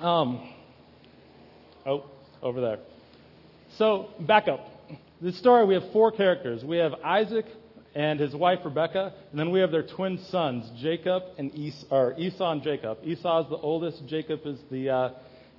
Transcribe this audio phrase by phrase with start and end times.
[0.00, 0.46] Um,
[1.86, 2.04] oh,
[2.42, 2.78] over there.
[3.78, 4.60] So, back up.
[5.22, 6.62] This story, we have four characters.
[6.62, 7.46] We have Isaac
[7.94, 12.14] and his wife Rebecca, and then we have their twin sons, Jacob and Esau, or
[12.18, 12.98] Esau and Jacob.
[13.02, 15.10] Esau is the oldest, Jacob is the, uh,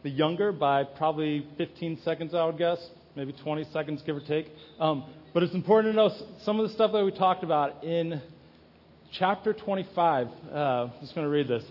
[0.03, 2.77] the younger by probably 15 seconds, I would guess,
[3.15, 4.51] maybe 20 seconds, give or take.
[4.79, 6.11] Um, but it's important to know
[6.43, 8.21] some of the stuff that we talked about in
[9.11, 10.27] chapter 25.
[10.27, 11.63] Uh, I'm just going to read this.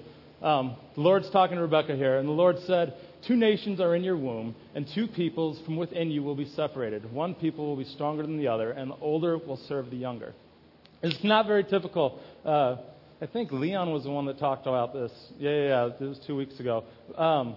[0.46, 2.94] Um, the Lord's talking to Rebecca here, and the Lord said,
[3.26, 7.12] Two nations are in your womb, and two peoples from within you will be separated.
[7.12, 10.34] One people will be stronger than the other, and the older will serve the younger.
[11.02, 12.20] It's not very typical.
[12.44, 12.76] Uh,
[13.20, 15.10] I think Leon was the one that talked about this.
[15.36, 15.90] Yeah, yeah, yeah.
[16.00, 16.84] It was two weeks ago.
[17.16, 17.56] Um,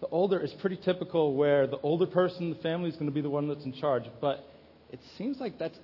[0.00, 3.14] the older is pretty typical where the older person in the family is going to
[3.14, 4.02] be the one that's in charge.
[4.20, 4.44] But
[4.90, 5.78] it seems like that's.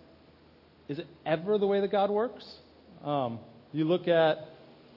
[0.88, 2.44] Is it ever the way that God works?
[3.04, 3.38] Um,
[3.72, 4.38] you look at,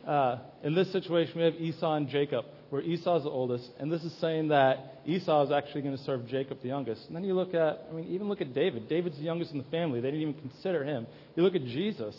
[0.05, 3.91] uh, in this situation, we have Esau and Jacob, where Esau is the oldest, and
[3.91, 7.08] this is saying that Esau is actually going to serve Jacob the youngest.
[7.08, 8.89] And then you look at, I mean, even look at David.
[8.89, 10.02] David's the youngest in the family.
[10.02, 11.08] They didn't even consider him.
[11.36, 12.16] You look at Jesus.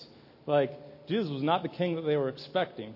[0.47, 0.71] Like,
[1.09, 2.95] Jesus was not the king that they were expecting.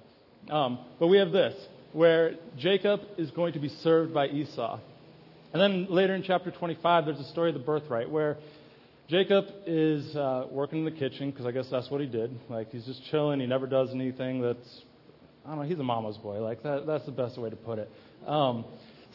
[0.49, 1.55] Um, but we have this,
[1.93, 4.81] where Jacob is going to be served by Esau.
[5.53, 8.39] And then later in chapter 25, there's a story of the birthright, where
[9.11, 12.31] Jacob is uh, working in the kitchen because I guess that's what he did.
[12.49, 13.41] Like he's just chilling.
[13.41, 14.83] He never does anything that's
[15.45, 15.65] I don't know.
[15.65, 16.41] He's a mama's boy.
[16.41, 17.91] Like that, that's the best way to put it.
[18.25, 18.65] Um,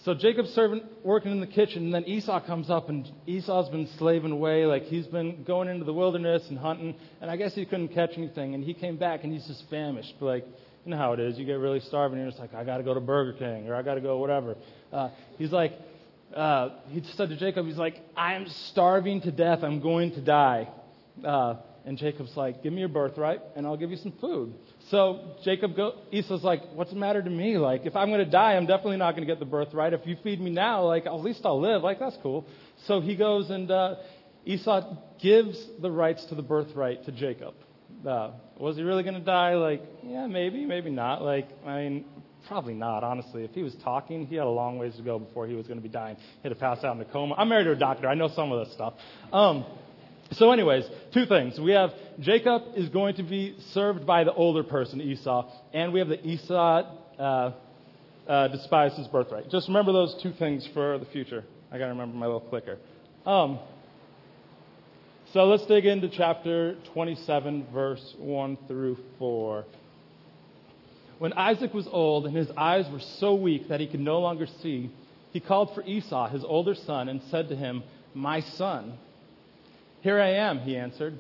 [0.04, 3.88] so Jacob's serving, working in the kitchen, and then Esau comes up, and Esau's been
[3.98, 4.66] slaving away.
[4.66, 8.12] Like he's been going into the wilderness and hunting, and I guess he couldn't catch
[8.18, 8.54] anything.
[8.54, 10.16] And he came back, and he's just famished.
[10.20, 10.46] Like
[10.84, 11.38] you know how it is.
[11.38, 13.70] You get really starving, and you're just like, I got to go to Burger King,
[13.70, 14.56] or I got to go whatever.
[14.92, 15.72] Uh, he's like,
[16.36, 19.64] uh, he said to Jacob, he's like, I am starving to death.
[19.64, 20.67] I'm going to die.
[21.23, 21.55] Uh,
[21.86, 24.56] and Jacob's like, give me your birthright, and I'll give you some food.
[24.89, 27.59] So Jacob, go, Esau's like, what's the matter to me?
[27.59, 29.94] Like, if I'm going to die, I'm definitely not going to get the birthright.
[29.94, 31.83] If you feed me now, like, at least I'll live.
[31.83, 32.47] Like, that's cool.
[32.88, 33.95] So he goes and uh,
[34.45, 37.53] Esau gives the rights to the birthright to Jacob.
[38.06, 39.56] Uh, was he really going to die?
[39.56, 41.22] Like, yeah, maybe, maybe not.
[41.22, 42.06] Like, I mean,
[42.47, 43.44] Probably not, honestly.
[43.44, 45.79] If he was talking, he had a long ways to go before he was going
[45.79, 46.17] to be dying.
[46.44, 47.35] He'd have passed out in a coma.
[47.38, 48.07] I'm married to a doctor.
[48.07, 48.94] I know some of this stuff.
[49.33, 49.66] Um,
[50.31, 51.59] so, anyways, two things.
[51.59, 56.00] We have Jacob is going to be served by the older person, Esau, and we
[56.00, 56.83] have the Esau
[57.19, 57.51] uh,
[58.28, 59.50] uh, his birthright.
[59.50, 61.44] Just remember those two things for the future.
[61.72, 62.77] I got to remember my little clicker.
[63.25, 63.59] Um,
[65.33, 69.66] so let's dig into chapter 27, verse 1 through 4.
[71.18, 74.48] When Isaac was old and his eyes were so weak that he could no longer
[74.62, 74.92] see,
[75.31, 77.84] he called for Esau, his older son, and said to him,
[78.14, 78.98] My son.
[80.02, 81.18] Here I am, he answered.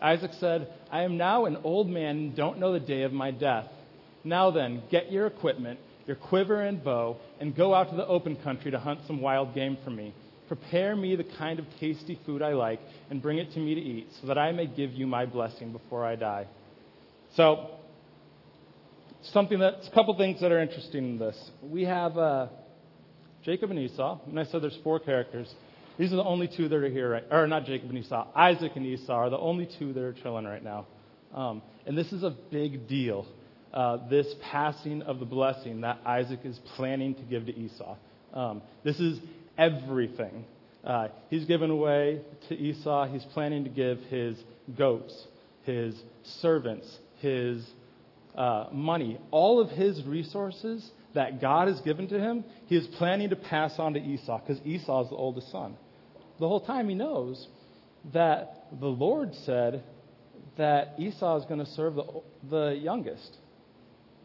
[0.00, 3.30] Isaac said, I am now an old man and don't know the day of my
[3.30, 3.68] death.
[4.22, 8.36] Now then, get your equipment, your quiver and bow, and go out to the open
[8.36, 10.14] country to hunt some wild game for me.
[10.48, 13.80] Prepare me the kind of tasty food I like and bring it to me to
[13.80, 16.46] eat, so that I may give you my blessing before I die.
[17.34, 17.70] So,
[19.32, 21.50] something that's a couple things that are interesting in this.
[21.62, 22.48] We have uh,
[23.44, 25.52] Jacob and Esau, and I said there's four characters.
[25.98, 27.24] These are the only two that are here, right?
[27.30, 28.26] Or not Jacob and Esau.
[28.34, 30.86] Isaac and Esau are the only two that are chilling right now.
[31.32, 33.26] Um, and this is a big deal.
[33.72, 37.96] Uh, this passing of the blessing that Isaac is planning to give to Esau.
[38.32, 39.18] Um, this is
[39.58, 40.44] everything.
[40.84, 43.06] Uh, he's given away to Esau.
[43.06, 44.36] He's planning to give his
[44.76, 45.26] goats,
[45.62, 45.94] his
[46.40, 46.86] servants,
[47.18, 47.64] his
[48.34, 53.30] uh, money, all of his resources that God has given to him, he is planning
[53.30, 55.76] to pass on to Esau because Esau is the oldest son.
[56.40, 57.46] The whole time he knows
[58.12, 59.84] that the Lord said
[60.58, 62.04] that Esau is going to serve the,
[62.50, 63.36] the youngest.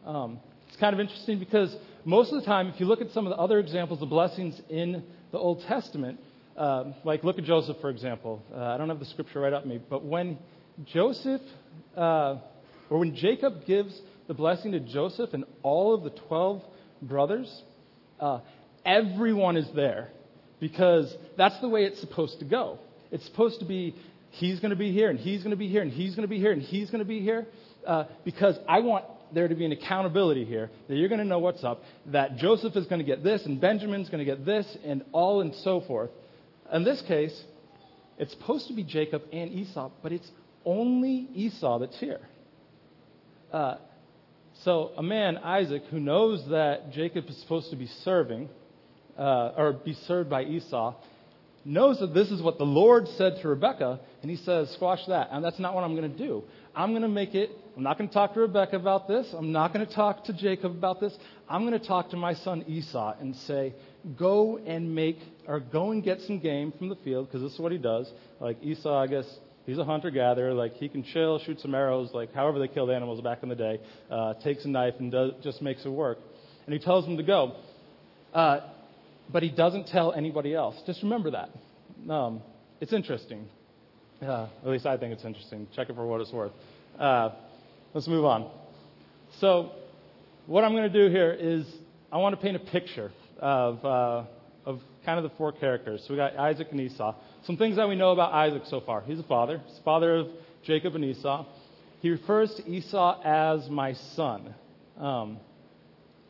[0.04, 3.26] Um, it's kind of interesting because most of the time, if you look at some
[3.26, 6.18] of the other examples of blessings in the Old Testament,
[6.56, 8.42] uh, like look at Joseph, for example.
[8.52, 10.38] Uh, I don't have the scripture right up me, but when
[10.84, 11.42] Joseph
[11.96, 12.36] uh,
[12.90, 16.62] or when Jacob gives the blessing to Joseph and all of the 12
[17.02, 17.62] brothers,
[18.18, 18.40] uh,
[18.84, 20.10] everyone is there
[20.60, 22.78] because that's the way it's supposed to go.
[23.10, 23.94] It's supposed to be
[24.30, 26.28] he's going to be here and he's going to be here and he's going to
[26.28, 27.46] be here and he's going to be here
[27.86, 31.38] uh, because I want there to be an accountability here that you're going to know
[31.38, 34.66] what's up, that Joseph is going to get this and Benjamin's going to get this
[34.84, 36.10] and all and so forth.
[36.72, 37.40] In this case,
[38.18, 40.30] it's supposed to be Jacob and Esau, but it's
[40.64, 42.20] only Esau that's here.
[43.52, 43.76] Uh,
[44.64, 48.48] so a man, Isaac, who knows that Jacob is supposed to be serving,
[49.18, 50.94] uh, or be served by Esau,
[51.64, 55.28] knows that this is what the Lord said to Rebekah, and he says, squash that.
[55.30, 56.44] And that's not what I'm going to do.
[56.74, 59.32] I'm going to make it I'm not going to talk to Rebecca about this.
[59.32, 61.16] I'm not going to talk to Jacob about this.
[61.48, 63.74] I'm going to talk to my son Esau and say,
[64.18, 67.58] go and make, or go and get some game from the field, because this is
[67.58, 68.12] what he does.
[68.38, 69.24] Like Esau, I guess,
[69.70, 70.52] he's a hunter gatherer.
[70.52, 73.54] Like he can chill, shoot some arrows, like however they killed animals back in the
[73.54, 73.80] day.
[74.10, 76.18] Uh, takes a knife and does, just makes it work.
[76.66, 77.56] And he tells him to go.
[78.34, 78.60] Uh,
[79.32, 80.76] but he doesn't tell anybody else.
[80.86, 81.50] Just remember that.
[82.12, 82.42] Um,
[82.80, 83.46] it's interesting.
[84.20, 85.68] Uh, at least I think it's interesting.
[85.74, 86.52] Check it for what it's worth.
[86.98, 87.30] Uh,
[87.94, 88.50] let's move on.
[89.40, 89.70] So,
[90.46, 91.64] what I'm going to do here is
[92.10, 94.24] I want to paint a picture of, uh,
[94.66, 96.02] of kind of the four characters.
[96.06, 97.14] So we got Isaac and Esau.
[97.44, 99.00] Some things that we know about Isaac so far.
[99.02, 99.62] He's a father.
[99.66, 100.28] He's the father of
[100.64, 101.46] Jacob and Esau.
[102.00, 104.54] He refers to Esau as my son,
[104.98, 105.38] um,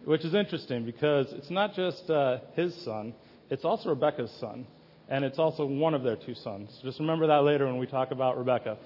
[0.04, 3.14] which is interesting because it's not just uh, his son,
[3.50, 4.66] it's also Rebecca's son
[5.10, 6.70] and it's also one of their two sons.
[6.84, 8.78] Just remember that later when we talk about Rebecca.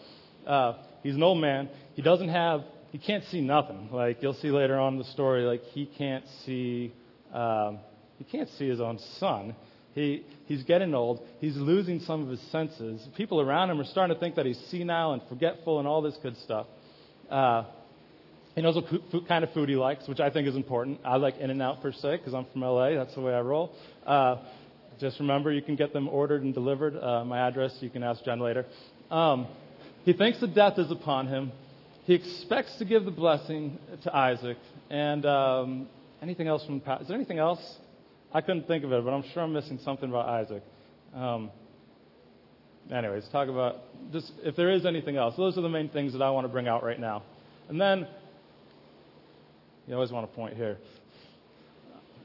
[0.46, 0.72] Uh,
[1.02, 1.68] he's an old man.
[1.94, 3.90] He doesn't have, he can't see nothing.
[3.92, 6.94] Like you'll see later on in the story, like he can't see,
[7.32, 7.78] um,
[8.18, 9.54] he can't see his own son.
[9.94, 11.22] He, he's getting old.
[11.40, 13.06] He's losing some of his senses.
[13.16, 16.16] People around him are starting to think that he's senile and forgetful and all this
[16.22, 16.66] good stuff.
[17.30, 17.64] Uh,
[18.54, 21.00] he knows what food, kind of food he likes, which I think is important.
[21.04, 22.90] I like In-N-Out per se because I'm from LA.
[22.90, 23.72] That's the way I roll.
[24.04, 24.36] Uh,
[25.00, 26.96] just remember, you can get them ordered and delivered.
[26.96, 28.66] Uh, my address, you can ask Jen later.
[29.10, 29.46] Um,
[30.04, 31.52] he thinks that death is upon him.
[32.04, 34.58] He expects to give the blessing to Isaac.
[34.90, 35.88] And um,
[36.22, 37.60] anything else from the Is there anything else?
[38.34, 40.64] I couldn't think of it, but I'm sure I'm missing something about Isaac.
[41.14, 41.52] Um,
[42.92, 43.76] anyways, talk about
[44.12, 45.34] just if there is anything else.
[45.36, 47.22] Those are the main things that I want to bring out right now.
[47.68, 48.08] And then,
[49.86, 50.78] you always want to point here.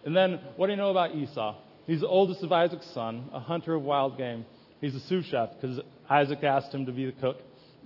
[0.04, 1.56] And then, what do you know about Esau?
[1.86, 4.46] He's the oldest of Isaac's son, a hunter of wild game.
[4.82, 5.80] He's a sous chef because
[6.10, 7.38] Isaac asked him to be the cook,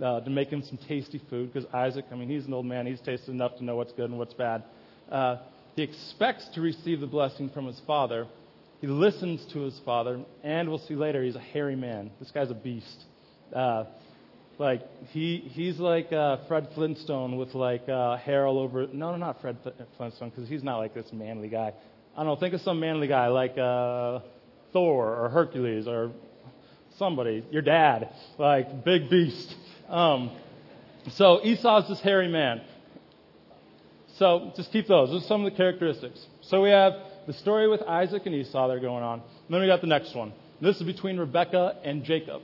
[0.01, 2.85] uh, to make him some tasty food because Isaac, I mean, he's an old man.
[2.85, 4.63] He's tasted enough to know what's good and what's bad.
[5.11, 5.37] Uh,
[5.75, 8.27] he expects to receive the blessing from his father.
[8.81, 12.11] He listens to his father, and we'll see later he's a hairy man.
[12.19, 13.05] This guy's a beast.
[13.53, 13.85] Uh,
[14.59, 18.87] like he he's like uh, Fred Flintstone with like uh, hair all over.
[18.87, 19.57] No, no, not Fred
[19.97, 21.73] Flintstone because he's not like this manly guy.
[22.15, 24.19] I don't know, think of some manly guy like uh,
[24.71, 26.11] Thor or Hercules or
[26.97, 29.55] somebody, your dad, like big beast.
[29.89, 30.31] Um,
[31.11, 32.61] so Esau's this hairy man.
[34.17, 35.09] So just keep those.
[35.09, 36.23] Those are some of the characteristics.
[36.41, 36.93] So we have
[37.25, 39.19] the story with Isaac and Esau that are going on.
[39.19, 40.33] And then we got the next one.
[40.61, 42.41] This is between Rebekah and Jacob.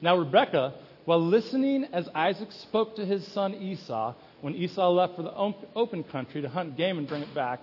[0.00, 0.74] Now Rebekah,
[1.04, 5.34] while listening as Isaac spoke to his son Esau, when Esau left for the
[5.74, 7.60] open country to hunt game and bring it back,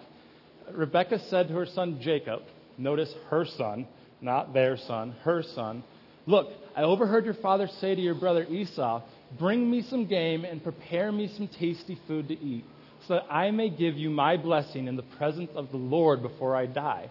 [0.72, 2.42] Rebekah said to her son Jacob,
[2.78, 3.88] notice her son,
[4.22, 5.84] not their son, her son,
[6.28, 9.02] Look, I overheard your father say to your brother Esau,
[9.40, 12.66] Bring me some game and prepare me some tasty food to eat,
[13.08, 16.56] so that I may give you my blessing in the presence of the Lord before
[16.56, 17.10] I die.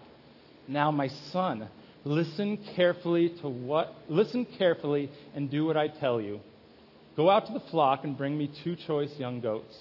[0.67, 1.67] Now, my son,
[2.03, 6.39] listen carefully to what listen carefully and do what I tell you.
[7.15, 9.75] Go out to the flock and bring me two choice young goats,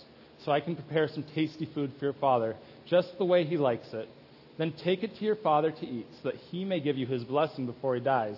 [0.44, 3.92] so I can prepare some tasty food for your father just the way he likes
[3.92, 4.08] it.
[4.56, 7.24] Then take it to your father to eat, so that he may give you his
[7.24, 8.36] blessing before he dies.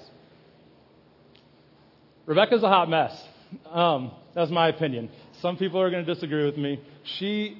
[2.27, 3.25] Rebecca's a hot mess.
[3.71, 5.11] Um, that's my opinion.
[5.41, 6.81] Some people are going to disagree with me.
[7.05, 7.57] She,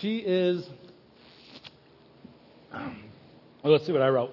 [0.00, 0.66] she is.
[2.72, 4.30] Well, let's see what I wrote.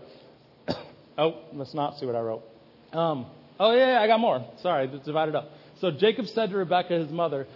[1.18, 2.44] oh, let's not see what I wrote.
[2.92, 3.28] Um,
[3.60, 4.46] oh, yeah, yeah, I got more.
[4.62, 5.50] Sorry, it's divided up.
[5.80, 7.48] So Jacob said to Rebekah, his mother,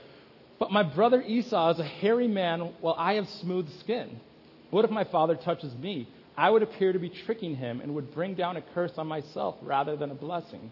[0.58, 4.20] but my brother Esau is a hairy man, while I have smooth skin.
[4.72, 6.08] What if my father touches me?
[6.38, 9.56] I would appear to be tricking him and would bring down a curse on myself
[9.62, 10.72] rather than a blessing.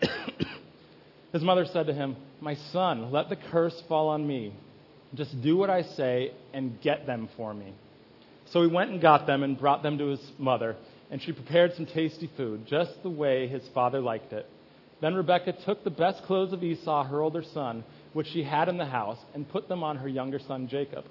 [1.32, 4.54] His mother said to him, My son, let the curse fall on me.
[5.14, 7.74] Just do what I say and get them for me.
[8.46, 10.76] So he went and got them and brought them to his mother,
[11.10, 14.46] and she prepared some tasty food, just the way his father liked it.
[15.00, 18.78] Then Rebekah took the best clothes of Esau, her older son, which she had in
[18.78, 21.04] the house, and put them on her younger son Jacob.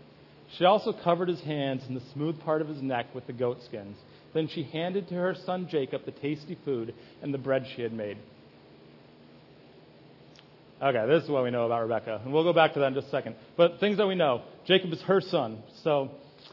[0.57, 3.59] She also covered his hands and the smooth part of his neck with the goat
[3.65, 3.97] skins.
[4.33, 7.93] Then she handed to her son Jacob the tasty food and the bread she had
[7.93, 8.17] made.
[10.81, 12.21] Okay, this is what we know about Rebecca.
[12.23, 13.35] And we'll go back to that in just a second.
[13.55, 15.63] But things that we know Jacob is her son.
[15.83, 16.11] So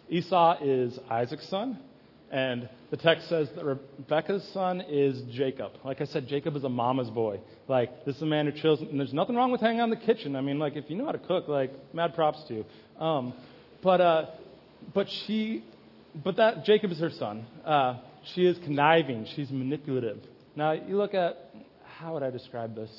[0.08, 1.78] Esau is Isaac's son.
[2.30, 5.72] And the text says that Rebecca's son is Jacob.
[5.84, 7.40] Like I said, Jacob is a mama's boy.
[7.68, 9.90] Like, this is a man who chills, and there's nothing wrong with hanging out in
[9.90, 10.34] the kitchen.
[10.34, 12.64] I mean, like, if you know how to cook, like, mad props to you.
[12.98, 13.34] Um,
[13.82, 14.26] but, uh,
[14.94, 15.62] but she,
[16.24, 17.44] but that, Jacob is her son.
[17.66, 17.98] Uh,
[18.34, 19.26] she is conniving.
[19.36, 20.18] She's manipulative.
[20.56, 21.36] Now, you look at,
[21.84, 22.90] how would I describe this?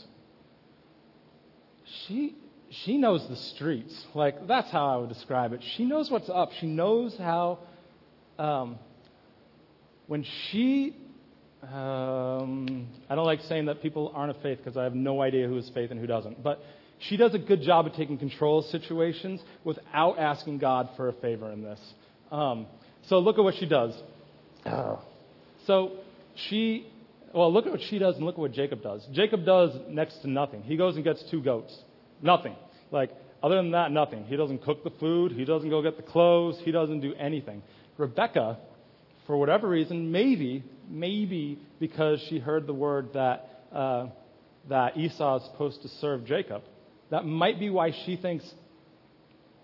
[1.86, 2.36] She,
[2.70, 3.94] she knows the streets.
[4.14, 5.62] Like, that's how I would describe it.
[5.76, 6.52] She knows what's up.
[6.60, 7.60] She knows how,
[8.40, 8.80] um,
[10.08, 10.96] when she,
[11.62, 15.48] um, I don't like saying that people aren't of faith because I have no idea
[15.48, 16.44] who is faith and who doesn't.
[16.44, 16.64] But
[17.00, 21.14] she does a good job of taking control of situations without asking God for a
[21.14, 21.80] favor in this.
[22.32, 22.68] Um,
[23.04, 23.94] so look at what she does.
[25.68, 25.98] So
[26.36, 26.88] she,
[27.34, 29.06] well, look at what she does and look at what Jacob does.
[29.12, 30.62] Jacob does next to nothing.
[30.64, 31.76] He goes and gets two goats.
[32.22, 32.56] Nothing.
[32.92, 33.12] Like,
[33.42, 34.26] other than that, nothing.
[34.26, 35.32] He doesn't cook the food.
[35.32, 36.60] He doesn't go get the clothes.
[36.64, 37.64] He doesn't do anything.
[37.98, 38.60] Rebecca,
[39.26, 44.08] for whatever reason, maybe, maybe because she heard the word that, uh,
[44.70, 46.62] that Esau is supposed to serve Jacob,
[47.10, 48.50] that might be why she thinks,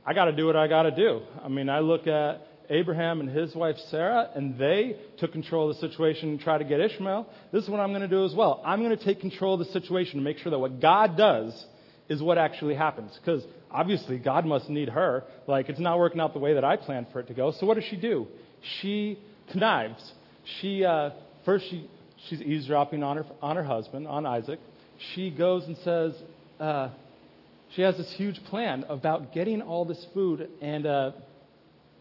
[0.06, 1.22] I got to do what I got to do.
[1.44, 5.76] I mean, I look at Abraham and his wife Sarah, and they took control of
[5.76, 7.28] the situation and tried to get Ishmael.
[7.52, 8.62] This is what I'm going to do as well.
[8.66, 11.66] I'm going to take control of the situation to make sure that what God does
[12.10, 13.18] is what actually happens.
[13.20, 15.24] Because obviously, God must need her.
[15.48, 17.52] Like, it's not working out the way that I planned for it to go.
[17.52, 18.28] So, what does she do?
[18.82, 19.20] She
[19.52, 20.14] connives.
[20.60, 21.12] She, uh,
[21.46, 21.90] first, she,
[22.28, 24.60] she's eavesdropping on her, on her husband, on Isaac.
[25.14, 26.14] She goes and says,
[26.60, 26.90] uh,
[27.76, 31.12] she has this huge plan about getting all this food and uh,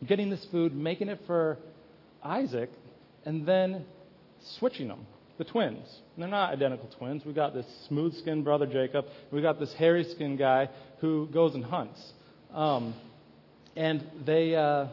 [0.07, 1.59] getting this food, making it for
[2.23, 2.71] Isaac,
[3.25, 3.85] and then
[4.59, 5.07] switching them,
[5.39, 5.87] the twins.
[6.15, 7.25] And they're not identical twins.
[7.25, 9.07] We got this smooth skinned brother Jacob.
[9.33, 10.69] We got this hairy skinned guy
[11.01, 12.01] who goes and hunts.
[12.53, 12.95] Um,
[13.77, 14.89] and they, uh,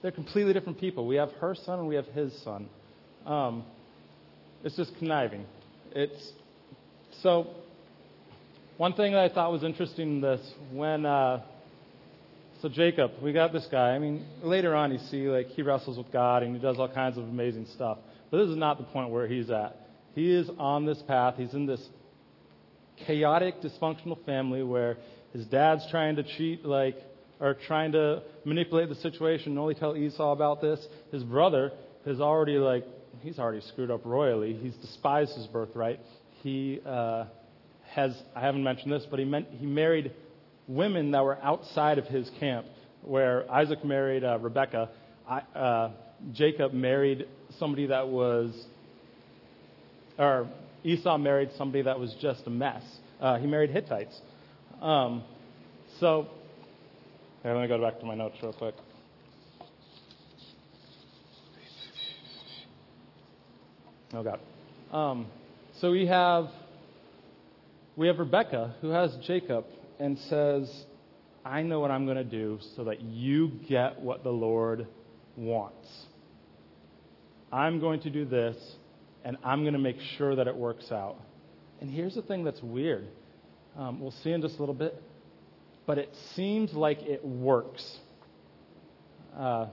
[0.00, 1.06] they're completely different people.
[1.06, 2.68] We have her son and we have his son.
[3.26, 3.64] Um,
[4.64, 5.44] it's just conniving.
[5.92, 6.32] It's
[7.22, 7.48] so.
[8.78, 10.40] One thing that I thought was interesting in this
[10.72, 11.42] when uh,
[12.62, 13.90] so Jacob, we got this guy.
[13.90, 16.88] I mean, later on you see like he wrestles with God and he does all
[16.88, 17.98] kinds of amazing stuff.
[18.30, 19.76] But this is not the point where he's at.
[20.14, 21.34] He is on this path.
[21.36, 21.84] He's in this
[23.04, 24.96] chaotic, dysfunctional family where
[25.32, 26.96] his dad's trying to cheat, like,
[27.40, 30.78] or trying to manipulate the situation and only tell Esau about this.
[31.10, 31.72] His brother
[32.06, 32.84] has already, like,
[33.22, 34.54] he's already screwed up royally.
[34.54, 35.98] He's despised his birthright.
[36.42, 37.24] He uh,
[37.90, 40.12] has, I haven't mentioned this, but he, meant, he married
[40.68, 42.66] women that were outside of his camp,
[43.02, 44.90] where Isaac married uh, Rebekah.
[45.28, 45.90] I, uh,
[46.32, 47.26] Jacob married
[47.58, 48.66] somebody that was,
[50.18, 50.48] or
[50.84, 52.82] Esau married somebody that was just a mess.
[53.20, 54.18] Uh, he married Hittites.
[54.80, 55.24] Um,
[56.00, 56.26] so,
[57.42, 58.74] here, let me go back to my notes real quick.
[64.14, 64.40] Oh God.
[64.92, 65.26] Um,
[65.80, 66.48] so we have
[67.96, 69.64] we have Rebecca who has Jacob
[70.02, 70.68] and says,
[71.44, 74.88] I know what I'm going to do so that you get what the Lord
[75.36, 75.86] wants.
[77.52, 78.56] I'm going to do this,
[79.24, 81.18] and I'm going to make sure that it works out.
[81.80, 83.06] And here's the thing that's weird.
[83.78, 85.00] Um, we'll see in just a little bit,
[85.86, 87.84] but it seems like it works.
[89.38, 89.66] Uh,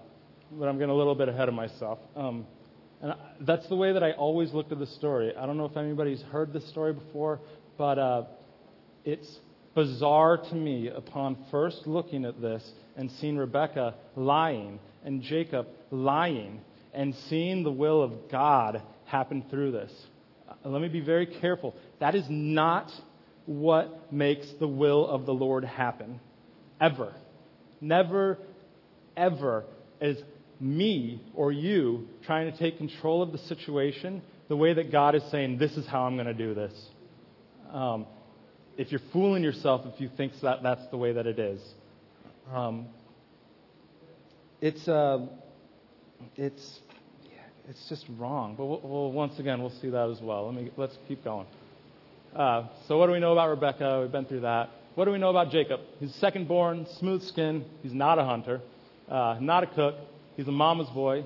[0.51, 1.97] but I'm getting a little bit ahead of myself.
[2.15, 2.45] Um,
[3.01, 5.35] and that's the way that I always looked at the story.
[5.35, 7.39] I don't know if anybody's heard this story before,
[7.79, 8.23] but uh,
[9.05, 9.27] it's
[9.79, 16.59] bizarre to me upon first looking at this and seeing Rebecca lying and Jacob lying
[16.93, 19.91] and seeing the will of God happen through this.
[20.49, 21.75] Uh, let me be very careful.
[22.01, 22.91] That is not
[23.45, 26.19] what makes the will of the Lord happen.
[26.81, 27.13] Ever.
[27.79, 28.37] Never,
[29.15, 29.63] ever
[30.01, 30.17] is
[30.59, 35.23] me or you trying to take control of the situation the way that God is
[35.31, 36.73] saying, This is how I'm going to do this.
[37.71, 38.07] Um,
[38.79, 41.61] if you're fooling yourself if you think that that's the way that it is.
[42.49, 42.87] Um,
[44.61, 45.27] it's, uh,
[46.37, 46.79] it's,
[47.25, 48.55] yeah, it's just wrong.
[48.57, 50.45] But we'll, we'll, once again, we'll see that as well.
[50.45, 51.45] Let me, let's keep going.
[52.33, 53.99] Uh, so, what do we know about Rebecca?
[54.01, 54.69] We've been through that.
[54.95, 55.81] What do we know about Jacob?
[55.99, 57.65] He's second born, smooth skin.
[57.83, 58.61] He's not a hunter,
[59.09, 59.95] uh, not a cook.
[60.37, 61.25] He's a mama's boy.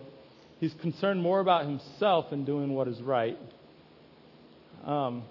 [0.59, 3.37] He's concerned more about himself than doing what is right.
[4.85, 5.23] Um,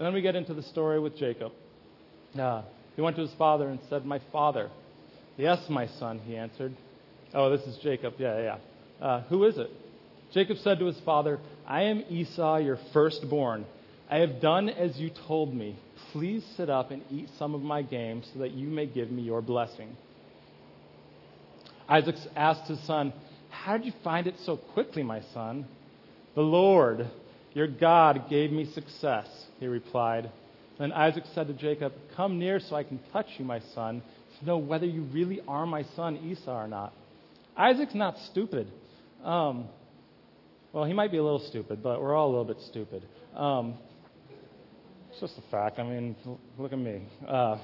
[0.00, 1.52] and then we get into the story with Jacob.
[2.34, 2.62] Uh,
[2.96, 4.70] he went to his father and said, My father.
[5.36, 6.74] Yes, my son, he answered.
[7.34, 8.14] Oh, this is Jacob.
[8.16, 9.06] Yeah, yeah.
[9.06, 9.68] Uh, who is it?
[10.32, 13.66] Jacob said to his father, I am Esau, your firstborn.
[14.10, 15.78] I have done as you told me.
[16.12, 19.20] Please sit up and eat some of my game so that you may give me
[19.20, 19.94] your blessing.
[21.90, 23.12] Isaac asked his son,
[23.50, 25.66] How did you find it so quickly, my son?
[26.34, 27.06] The Lord,
[27.52, 29.26] your God, gave me success
[29.58, 30.30] he replied.
[30.78, 34.02] Then Isaac said to Jacob, Come near so I can touch you, my son,
[34.38, 36.92] to know whether you really are my son Esau or not.
[37.56, 38.68] Isaac's not stupid.
[39.22, 39.68] Um,
[40.72, 43.04] well, he might be a little stupid, but we're all a little bit stupid.
[43.36, 43.74] Um,
[45.10, 45.78] it's just a fact.
[45.78, 46.16] I mean,
[46.56, 47.02] look at me.
[47.26, 47.58] Uh,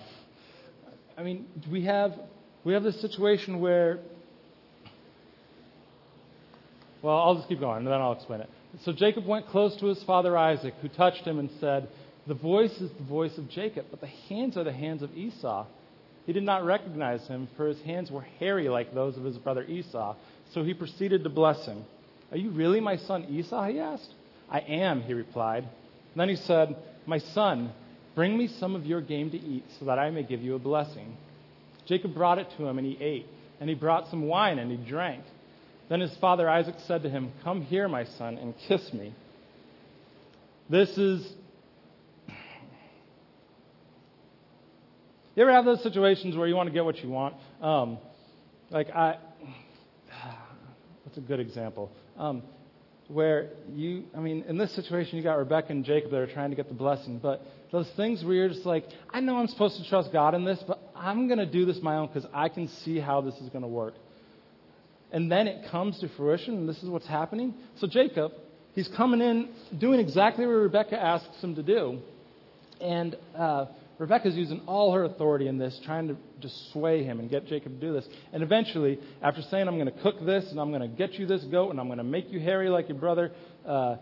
[1.17, 2.13] I mean, we have
[2.65, 4.01] we have this situation where.
[7.03, 8.51] Well, I'll just keep going, and then I'll explain it.
[8.85, 11.89] So Jacob went close to his father Isaac, who touched him and said,
[12.27, 15.67] "The voice is the voice of Jacob, but the hands are the hands of Esau."
[16.27, 19.63] He did not recognize him, for his hands were hairy like those of his brother
[19.63, 20.17] Esau.
[20.53, 21.85] So he proceeded to bless him.
[22.33, 23.69] Are you really my son Esau?
[23.69, 24.13] he asked.
[24.51, 25.63] I am, he replied.
[25.63, 26.77] And then he said,
[27.07, 27.73] My son,
[28.17, 30.59] bring me some of your game to eat, so that I may give you a
[30.59, 31.17] blessing.
[31.87, 33.27] Jacob brought it to him, and he ate.
[33.61, 35.23] And he brought some wine, and he drank.
[35.89, 39.15] Then his father Isaac said to him, Come here, my son, and kiss me.
[40.69, 41.33] This is
[45.37, 47.35] You ever have those situations where you want to get what you want?
[47.61, 47.99] Um,
[48.71, 49.19] like I,
[51.05, 51.93] what's a good example?
[52.17, 52.43] Um,
[53.09, 56.49] where you, I mean, in this situation, you got Rebecca and Jacob that are trying
[56.51, 59.77] to get the blessing, but those things where you're just like, I know I'm supposed
[59.77, 62.49] to trust God in this, but I'm going to do this my own because I
[62.49, 63.93] can see how this is going to work.
[65.17, 67.55] And then it comes to fruition, and this is what's happening.
[67.77, 68.33] So Jacob,
[68.75, 72.01] he's coming in doing exactly what Rebecca asks him to do,
[72.83, 73.65] and uh,
[73.97, 77.81] Rebecca's using all her authority in this, trying to just sway him and get Jacob
[77.81, 78.07] to do this.
[78.35, 81.27] And eventually, after saying, I'm going to cook this and I'm going to get you
[81.27, 83.33] this goat and I'm going to make you hairy like your brother,
[83.67, 83.97] uh,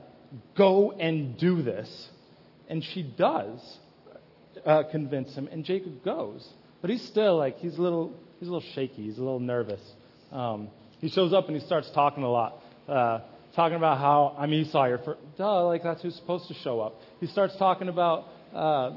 [0.59, 2.09] go and do this.
[2.69, 3.61] And she does
[4.67, 6.45] uh, convince him, and Jacob goes.
[6.81, 9.81] But he's still like, he's a little, he's a little shaky, he's a little nervous.
[10.33, 10.71] Um,
[11.01, 12.59] he shows up and he starts talking a lot.
[12.89, 13.21] Uh,
[13.55, 16.95] talking about how I'm Esau, your first, duh, like that's who's supposed to show up.
[17.21, 18.97] He starts talking about uh,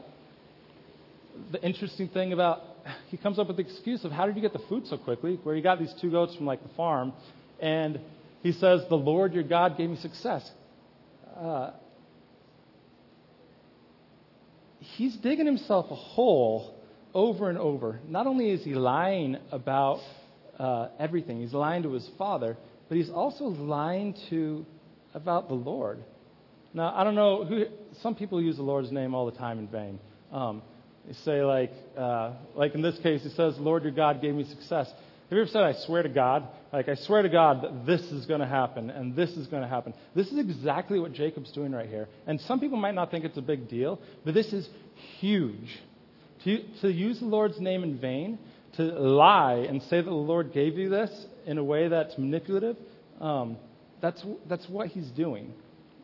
[1.52, 2.62] the interesting thing about
[3.10, 5.40] he comes up with the excuse of how did you get the food so quickly?
[5.44, 7.14] Where he got these two goats from like the farm,
[7.60, 8.00] and
[8.44, 10.50] he says, "The Lord your God gave me success."
[11.36, 11.72] Uh,
[14.80, 16.74] he's digging himself a hole
[17.14, 18.00] over and over.
[18.08, 20.00] Not only is he lying about
[20.58, 22.58] uh, everything, he's lying to his father,
[22.90, 24.66] but he's also lying to
[25.14, 26.04] about the Lord.
[26.74, 27.66] Now, I don't know who.
[28.02, 30.00] Some people use the Lord's name all the time in vain.
[30.32, 30.62] Um,
[31.08, 34.44] they say, like, uh, like in this case, he says, Lord your God gave me
[34.44, 34.88] success.
[35.30, 36.48] Have you ever said, I swear to God?
[36.72, 39.62] Like, I swear to God that this is going to happen and this is going
[39.62, 39.94] to happen.
[40.16, 42.08] This is exactly what Jacob's doing right here.
[42.28, 44.70] And some people might not think it's a big deal, but this is
[45.20, 45.80] huge.
[46.46, 48.40] To, to use the Lord's name in vain,
[48.78, 51.10] to lie and say that the Lord gave you this
[51.46, 52.78] in a way that's manipulative,
[53.20, 53.58] um,
[54.02, 55.54] that's, that's what he's doing.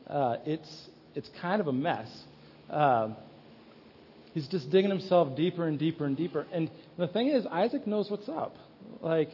[0.07, 2.07] Uh, it's, it's kind of a mess.
[2.69, 3.09] Uh,
[4.33, 6.45] he's just digging himself deeper and deeper and deeper.
[6.51, 8.55] And the thing is, Isaac knows what's up.
[9.01, 9.29] Like,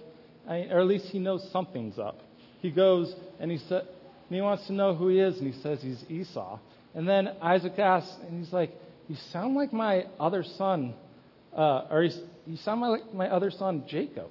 [0.48, 2.20] I, or at least he knows something's up.
[2.62, 3.88] He goes and he said,
[4.30, 6.60] and he wants to know who he is, and he says he's Esau.
[6.94, 8.72] And then Isaac asks, and he's like,
[9.08, 10.94] "You sound like my other son,
[11.56, 12.08] uh, or
[12.50, 14.30] you sound like my other son Jacob."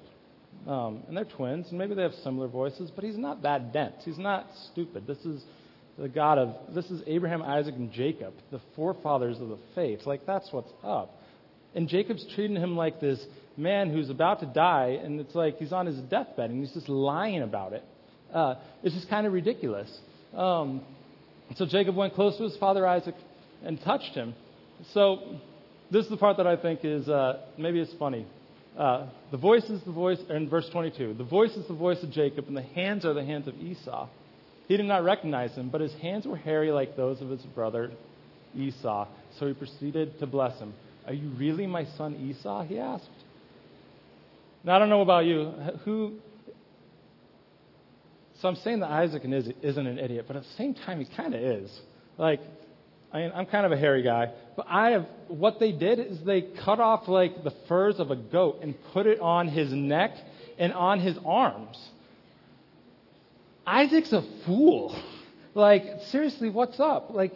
[0.67, 3.95] Um, and they're twins, and maybe they have similar voices, but he's not that dense.
[4.05, 5.07] He's not stupid.
[5.07, 5.43] This is
[5.99, 10.01] the God of, this is Abraham, Isaac, and Jacob, the forefathers of the faith.
[10.05, 11.15] Like, that's what's up.
[11.75, 13.25] And Jacob's treating him like this
[13.57, 16.89] man who's about to die, and it's like he's on his deathbed, and he's just
[16.89, 17.85] lying about it.
[18.33, 19.91] Uh, it's just kind of ridiculous.
[20.37, 20.83] Um,
[21.57, 23.15] so Jacob went close to his father Isaac
[23.65, 24.35] and touched him.
[24.93, 25.41] So
[25.91, 28.27] this is the part that I think is uh, maybe it's funny.
[28.77, 32.11] Uh, the voice is the voice, in verse 22, the voice is the voice of
[32.13, 34.09] Jacob, and the hands are the hands of Esau.
[34.69, 37.91] He did not recognize him, but his hands were hairy like those of his brother
[38.55, 39.09] Esau.
[39.39, 40.75] So he proceeded to bless him.
[41.07, 42.65] Are you really my son Esau?
[42.65, 43.09] He asked.
[44.63, 45.53] Now, I don't know about you.
[45.85, 46.19] Who.
[48.41, 51.35] So I'm saying that Isaac isn't an idiot, but at the same time, he kind
[51.35, 51.81] of is.
[52.19, 52.41] Like,
[53.13, 55.07] I mean, I'm kind of a hairy guy, but I have.
[55.29, 59.07] What they did is they cut off like the furs of a goat and put
[59.07, 60.13] it on his neck
[60.59, 61.79] and on his arms.
[63.67, 64.99] Isaac's a fool.
[65.55, 67.11] Like, seriously, what's up?
[67.11, 67.33] Like,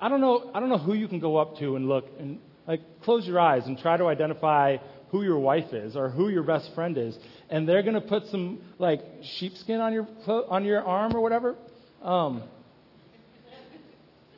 [0.00, 2.38] I don't know, I don't know who you can go up to and look and
[2.66, 4.78] like close your eyes and try to identify
[5.10, 7.18] who your wife is or who your best friend is,
[7.50, 10.06] and they're gonna put some like sheepskin on your
[10.48, 11.54] on your arm or whatever.
[12.02, 12.44] Um,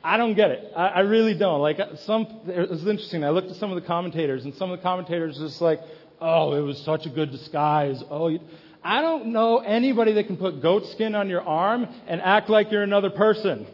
[0.03, 0.71] I don't get it.
[0.75, 1.61] I, I really don't.
[1.61, 3.23] Like some, it was interesting.
[3.23, 5.79] I looked at some of the commentators, and some of the commentators were just like,
[6.21, 8.39] "Oh, it was such a good disguise." Oh, you,
[8.83, 12.71] I don't know anybody that can put goat skin on your arm and act like
[12.71, 13.67] you're another person.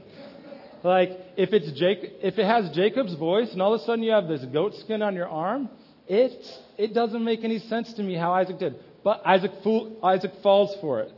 [0.84, 4.12] Like, if it's Jacob, if it has Jacob's voice and all of a sudden you
[4.12, 5.70] have this goat skin on your arm,
[6.08, 6.46] it,
[6.78, 8.76] it doesn't make any sense to me how Isaac did.
[9.04, 11.12] But Isaac, fool, Isaac falls for it.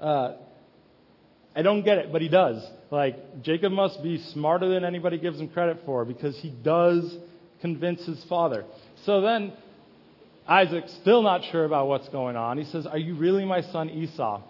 [0.00, 0.34] Uh,
[1.54, 2.64] I don't get it, but he does.
[2.90, 7.16] Like, Jacob must be smarter than anybody gives him credit for because he does
[7.60, 8.64] convince his father.
[9.04, 9.52] So then,
[10.46, 13.90] Isaac, still not sure about what's going on, he says, Are you really my son
[13.90, 14.42] Esau?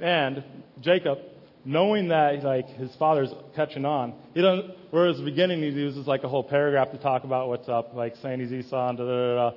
[0.00, 0.44] And
[0.80, 1.18] Jacob,
[1.64, 4.74] knowing that like his father's catching on, he doesn't.
[4.90, 8.14] Whereas the beginning he uses like a whole paragraph to talk about what's up, like
[8.22, 9.56] saying he's Esau and da da da.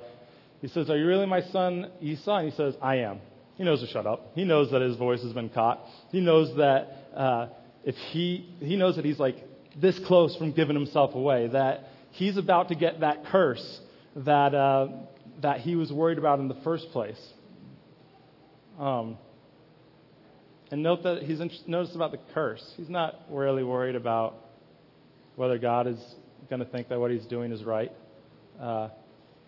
[0.60, 3.20] He says, "Are you really my son Esau?" And he says, "I am."
[3.56, 4.32] He knows to shut up.
[4.34, 5.80] He knows that his voice has been caught.
[6.10, 7.48] He knows that uh,
[7.84, 9.36] if he he knows that he's like
[9.80, 13.80] this close from giving himself away, that he's about to get that curse
[14.16, 14.88] that uh,
[15.42, 17.20] that he was worried about in the first place.
[18.78, 19.18] Um,
[20.70, 22.62] and note that he's notice about the curse.
[22.76, 24.34] He's not really worried about
[25.36, 25.98] whether God is
[26.48, 27.92] going to think that what he's doing is right.
[28.60, 28.88] Uh,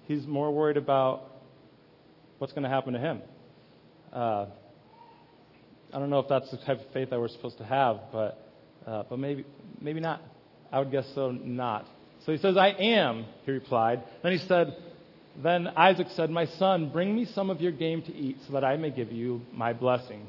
[0.04, 1.22] he's more worried about
[2.38, 3.22] what's going to happen to him.
[4.14, 4.46] Uh,
[5.92, 8.40] I don't know if that's the type of faith that we're supposed to have, but
[8.87, 9.44] uh, but maybe
[9.81, 10.22] maybe not.
[10.72, 11.87] I would guess so not.
[12.24, 14.03] So he says, "I am," he replied.
[14.22, 14.77] Then he said,
[15.42, 18.64] then Isaac said, "My son, bring me some of your game to eat, so that
[18.64, 20.27] I may give you my blessing."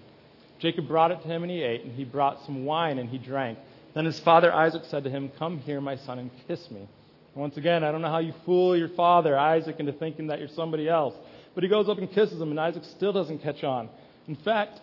[0.59, 3.17] Jacob brought it to him, and he ate, and he brought some wine, and he
[3.17, 3.59] drank.
[3.93, 6.87] Then his father Isaac said to him, Come here, my son, and kiss me.
[7.33, 10.49] once again, I don't know how you fool your father, Isaac, into thinking that you're
[10.49, 11.13] somebody else.
[11.55, 13.89] But he goes up and kisses him, and Isaac still doesn't catch on.
[14.27, 14.79] In fact,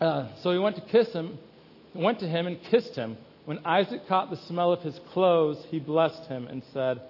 [0.00, 1.38] uh, so he went to kiss him,
[1.94, 3.16] went to him and kissed him.
[3.46, 7.00] When Isaac caught the smell of his clothes, he blessed him and said,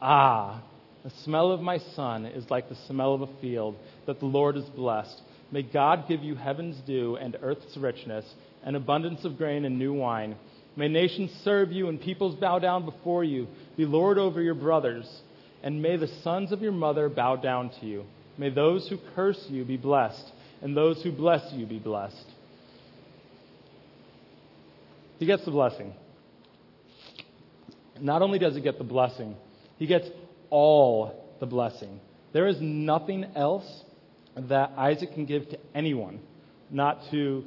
[0.00, 0.62] Ah,
[1.02, 4.56] the smell of my son is like the smell of a field that the Lord
[4.56, 5.20] has blessed.
[5.50, 8.24] May God give you heaven's dew and earth's richness,
[8.62, 10.36] an abundance of grain and new wine.
[10.76, 13.48] May nations serve you and peoples bow down before you.
[13.76, 15.06] Be Lord over your brothers.
[15.62, 18.04] And may the sons of your mother bow down to you.
[18.36, 20.24] May those who curse you be blessed,
[20.60, 22.26] and those who bless you be blessed.
[25.18, 25.92] He gets the blessing.
[28.00, 29.36] Not only does he get the blessing,
[29.78, 30.08] he gets
[30.50, 32.00] all the blessing.
[32.32, 33.66] There is nothing else
[34.34, 36.20] that Isaac can give to anyone,
[36.70, 37.44] not to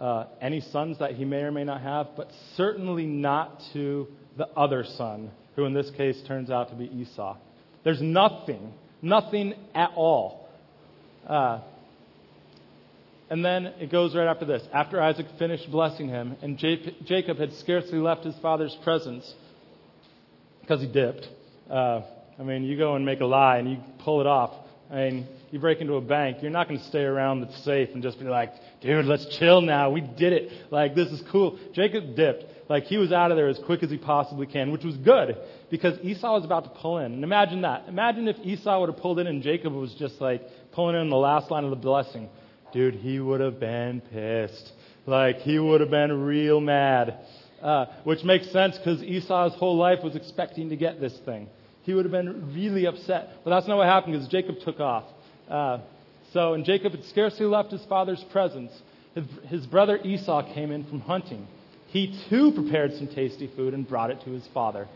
[0.00, 4.48] uh, any sons that he may or may not have, but certainly not to the
[4.48, 7.36] other son, who in this case turns out to be Esau.
[7.82, 10.48] There's nothing, nothing at all.
[11.26, 11.62] Uh,
[13.28, 14.62] and then it goes right after this.
[14.72, 19.34] After Isaac finished blessing him, and Jacob had scarcely left his father's presence
[20.60, 21.26] because he dipped.
[21.68, 22.02] Uh,
[22.38, 24.54] I mean, you go and make a lie and you pull it off.
[24.92, 27.90] I mean, you break into a bank, you're not going to stay around the safe
[27.94, 29.90] and just be like, dude, let's chill now.
[29.90, 30.52] We did it.
[30.70, 31.58] Like, this is cool.
[31.72, 32.44] Jacob dipped.
[32.68, 35.36] Like, he was out of there as quick as he possibly can, which was good
[35.70, 37.12] because Esau was about to pull in.
[37.12, 37.88] And imagine that.
[37.88, 41.16] Imagine if Esau would have pulled in and Jacob was just like pulling in the
[41.16, 42.28] last line of the blessing.
[42.72, 44.72] Dude, he would have been pissed.
[45.06, 47.18] Like, he would have been real mad.
[47.62, 51.48] Uh, which makes sense because Esau's whole life was expecting to get this thing.
[51.82, 53.30] He would have been really upset.
[53.42, 55.04] But that's not what happened because Jacob took off.
[55.48, 55.78] Uh,
[56.32, 58.72] so, and Jacob had scarcely left his father's presence.
[59.14, 61.46] His, his brother Esau came in from hunting.
[61.88, 64.86] He too prepared some tasty food and brought it to his father.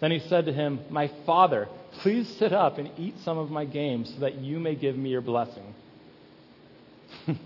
[0.00, 1.68] Then he said to him, My father,
[2.00, 5.10] please sit up and eat some of my game so that you may give me
[5.10, 5.74] your blessing.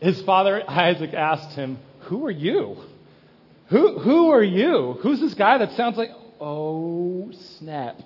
[0.00, 2.76] his father Isaac asked him, Who are you?
[3.68, 4.96] Who, who are you?
[5.02, 7.98] Who's this guy that sounds like, oh, snap.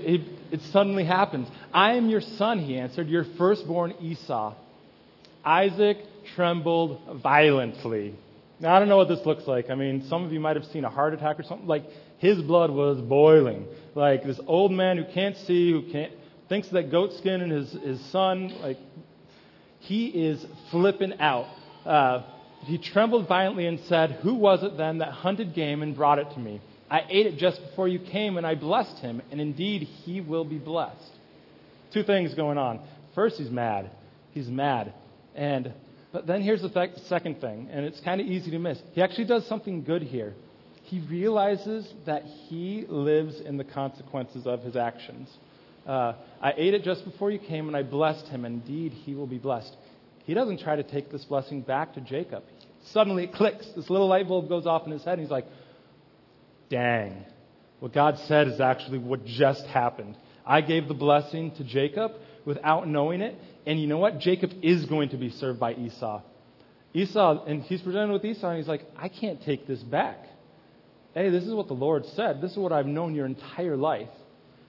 [0.00, 1.48] He, he, it suddenly happens.
[1.72, 4.54] I am your son, he answered, your firstborn Esau.
[5.44, 5.98] Isaac
[6.34, 8.14] trembled violently.
[8.60, 9.70] Now, I don't know what this looks like.
[9.70, 11.66] I mean, some of you might have seen a heart attack or something.
[11.66, 11.84] Like,
[12.18, 13.66] his blood was boiling.
[13.94, 16.12] Like, this old man who can't see, who can't,
[16.48, 18.78] thinks that goat skin and his, his son, like,
[19.80, 21.48] he is flipping out.
[21.84, 22.22] Uh,
[22.64, 26.30] he trembled violently and said, Who was it then that hunted game and brought it
[26.34, 26.60] to me?
[26.92, 30.44] I ate it just before you came, and I blessed him, and indeed he will
[30.44, 31.10] be blessed.
[31.94, 32.80] Two things going on.
[33.14, 33.90] First, he's mad.
[34.32, 34.92] He's mad.
[35.34, 35.72] And
[36.12, 38.78] but then here's the th- second thing, and it's kind of easy to miss.
[38.92, 40.34] He actually does something good here.
[40.82, 45.30] He realizes that he lives in the consequences of his actions.
[45.86, 48.44] Uh, I ate it just before you came, and I blessed him.
[48.44, 49.74] Indeed, he will be blessed.
[50.26, 52.42] He doesn't try to take this blessing back to Jacob.
[52.90, 53.66] Suddenly it clicks.
[53.74, 55.46] This little light bulb goes off in his head, and he's like,
[56.72, 57.24] dang,
[57.80, 60.16] what God said is actually what just happened.
[60.44, 62.12] I gave the blessing to Jacob
[62.46, 64.18] without knowing it, and you know what?
[64.18, 66.22] Jacob is going to be served by Esau.
[66.94, 70.18] Esau, and he's presented with Esau, and he's like, I can't take this back.
[71.14, 72.40] A, this is what the Lord said.
[72.40, 74.08] This is what I've known your entire life.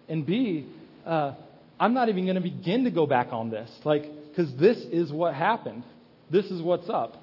[0.09, 0.67] And B,
[1.05, 1.35] uh,
[1.79, 3.71] I'm not even going to begin to go back on this.
[3.85, 5.83] Like, because this is what happened.
[6.29, 7.22] This is what's up.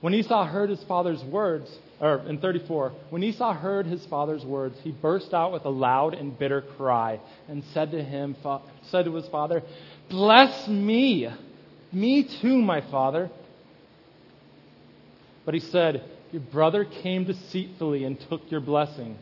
[0.00, 4.78] When Esau heard his father's words, or in 34, when Esau heard his father's words,
[4.82, 8.34] he burst out with a loud and bitter cry and said to him,
[8.90, 9.62] said to his father,
[10.08, 11.28] Bless me,
[11.92, 13.30] me too, my father.
[15.44, 19.18] But he said, Your brother came deceitfully and took your blessing.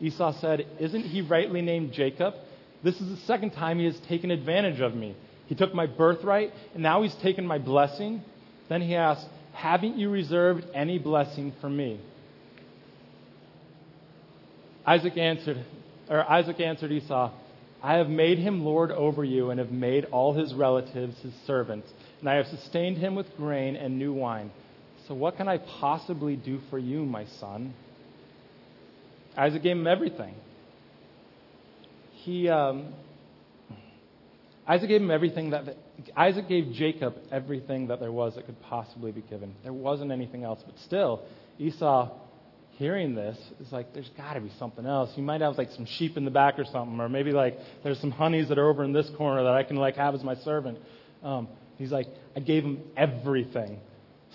[0.00, 2.34] Esau said, Isn't he rightly named Jacob?
[2.82, 5.16] This is the second time he has taken advantage of me.
[5.46, 8.22] He took my birthright, and now he's taken my blessing.
[8.68, 12.00] Then he asked, Haven't you reserved any blessing for me?
[14.84, 15.64] Isaac answered,
[16.08, 17.30] or Isaac answered Esau,
[17.82, 21.88] I have made him lord over you and have made all his relatives his servants,
[22.20, 24.50] and I have sustained him with grain and new wine.
[25.08, 27.74] So what can I possibly do for you, my son?
[29.36, 30.34] Isaac gave him everything.
[32.12, 32.94] He, um,
[34.66, 35.76] Isaac gave him everything that,
[36.16, 39.54] Isaac gave Jacob everything that there was that could possibly be given.
[39.62, 41.22] There wasn't anything else, but still,
[41.58, 42.10] Esau,
[42.72, 45.10] hearing this, is like, there's got to be something else.
[45.16, 48.00] You might have like some sheep in the back or something, or maybe like there's
[48.00, 50.34] some honeys that are over in this corner that I can like have as my
[50.36, 50.78] servant.
[51.22, 53.78] Um, he's like, I gave him everything.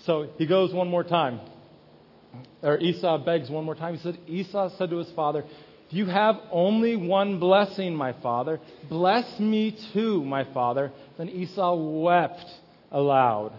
[0.04, 1.40] So he goes one more time
[2.62, 3.96] or Esau begs one more time.
[3.96, 5.44] He said, Esau said to his father,
[5.90, 8.60] You have only one blessing, my father.
[8.88, 10.92] Bless me too, my father.
[11.18, 12.46] Then Esau wept
[12.90, 13.52] aloud.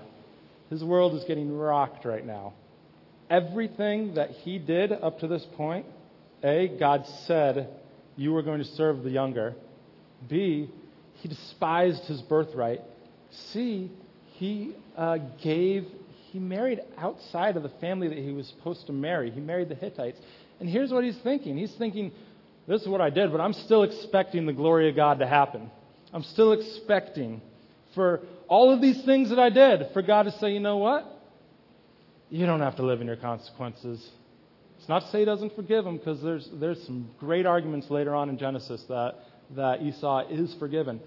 [0.69, 2.53] His world is getting rocked right now.
[3.29, 5.85] Everything that he did up to this point,
[6.43, 7.69] A, God said,
[8.15, 9.53] You were going to serve the younger.
[10.27, 10.69] B,
[11.15, 12.81] he despised his birthright.
[13.29, 13.91] C,
[14.37, 15.85] he uh, gave
[16.31, 19.31] he married outside of the family that he was supposed to marry.
[19.31, 20.19] He married the Hittites.
[20.59, 22.11] And here's what he's thinking he's thinking,
[22.67, 25.71] this is what I did, but I'm still expecting the glory of God to happen.
[26.13, 27.41] I'm still expecting
[27.95, 31.05] for all of these things that I did, for God to say, you know what?
[32.29, 34.07] You don't have to live in your consequences.
[34.77, 38.15] It's not to say he doesn't forgive him, because there's, there's some great arguments later
[38.15, 39.15] on in Genesis that,
[39.55, 40.99] that Esau is forgiven.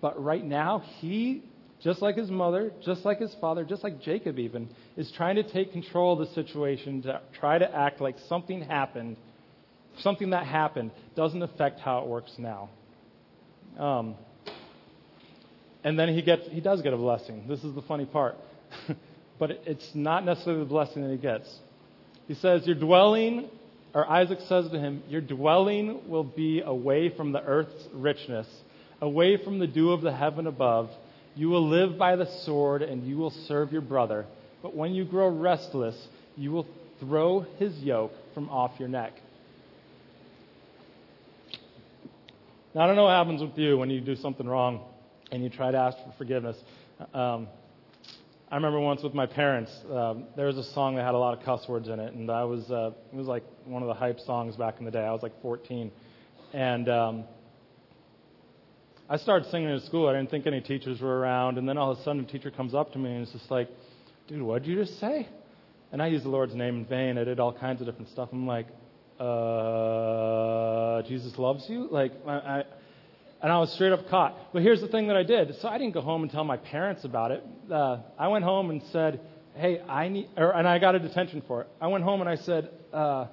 [0.00, 1.42] But right now, he
[1.82, 5.42] just like his mother, just like his father, just like Jacob even, is trying to
[5.42, 9.16] take control of the situation to try to act like something happened,
[9.98, 12.68] something that happened doesn't affect how it works now.
[13.78, 14.14] Um,
[15.84, 17.44] and then he gets, he does get a blessing.
[17.48, 18.36] This is the funny part,
[19.38, 21.48] but it's not necessarily the blessing that he gets.
[22.28, 23.48] He says, "Your dwelling,"
[23.94, 28.46] or Isaac says to him, "Your dwelling will be away from the earth's richness,
[29.00, 30.90] away from the dew of the heaven above.
[31.34, 34.26] You will live by the sword and you will serve your brother.
[34.62, 35.96] But when you grow restless,
[36.36, 36.66] you will
[36.98, 39.12] throw his yoke from off your neck.
[42.74, 44.84] Now, I don't know what happens with you when you do something wrong
[45.30, 46.56] and you try to ask for forgiveness.
[47.14, 47.48] Um,
[48.50, 51.38] I remember once with my parents, um, there was a song that had a lot
[51.38, 53.94] of cuss words in it, and I was uh, it was like one of the
[53.94, 55.04] hype songs back in the day.
[55.04, 55.92] I was like 14,
[56.52, 57.24] and um,
[59.12, 60.06] I started singing in school.
[60.06, 61.58] I didn't think any teachers were around.
[61.58, 63.50] And then all of a sudden, a teacher comes up to me and is just
[63.50, 63.68] like,
[64.28, 65.28] dude, what did you just say?
[65.90, 67.18] And I used the Lord's name in vain.
[67.18, 68.28] I did all kinds of different stuff.
[68.32, 68.68] I'm like,
[69.18, 71.88] uh, Jesus loves you?
[71.90, 72.64] Like, I, I,
[73.42, 74.36] and I was straight up caught.
[74.52, 75.54] But here's the thing that I did.
[75.60, 77.44] So I didn't go home and tell my parents about it.
[77.70, 79.20] Uh, I went home and said,
[79.54, 81.68] hey, I need, or, and I got a detention for it.
[81.80, 83.26] I went home and I said, uh,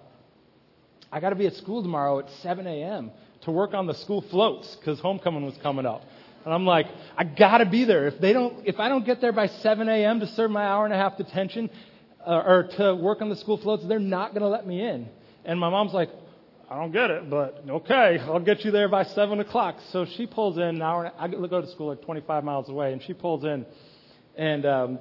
[1.12, 3.12] I got to be at school tomorrow at 7 a.m
[3.48, 6.04] to work on the school floats because homecoming was coming up.
[6.44, 8.08] And I'm like, I gotta be there.
[8.08, 10.20] If they don't, if I don't get there by 7 a.m.
[10.20, 11.70] to serve my hour and a half detention,
[12.26, 15.08] uh, or to work on the school floats, they're not gonna let me in.
[15.46, 16.10] And my mom's like,
[16.70, 19.78] I don't get it, but okay, I'll get you there by 7 o'clock.
[19.92, 21.12] So she pulls in an hour.
[21.18, 23.66] I go to school like 25 miles away, and she pulls in,
[24.36, 25.00] and um,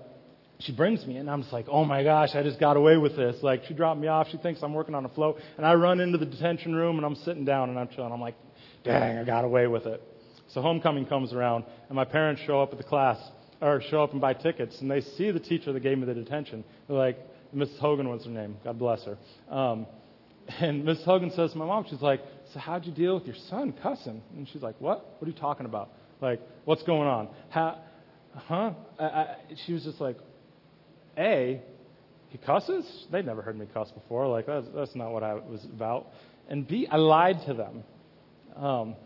[0.60, 3.16] she brings me, and I'm just like, oh my gosh, I just got away with
[3.16, 3.42] this.
[3.42, 4.28] Like, she dropped me off.
[4.30, 5.38] She thinks I'm working on a float.
[5.56, 8.12] And I run into the detention room, and I'm sitting down, and I'm chilling.
[8.12, 8.36] I'm like,
[8.84, 10.00] dang, I got away with it.
[10.48, 13.18] So homecoming comes around, and my parents show up at the class,
[13.60, 16.14] or show up and buy tickets, and they see the teacher that gave me the
[16.14, 16.62] detention.
[16.86, 17.18] They're like,
[17.52, 17.78] Mrs.
[17.78, 18.56] Hogan was her name.
[18.62, 19.18] God bless her.
[19.50, 19.86] Um,
[20.60, 22.20] and Miss Hogan says to my mom, she's like,
[22.52, 24.22] so how'd you deal with your son cussing?
[24.36, 25.16] And she's like, what?
[25.18, 25.90] What are you talking about?
[26.20, 27.28] Like, what's going on?
[27.50, 27.78] How,
[28.34, 28.72] huh?
[28.98, 30.16] I, I, she was just like,
[31.18, 31.60] a,
[32.28, 33.06] he cusses?
[33.10, 34.26] They'd never heard me cuss before.
[34.28, 36.08] Like, that's, that's not what I was about.
[36.48, 37.84] And B, I lied to them.
[38.54, 38.96] Um,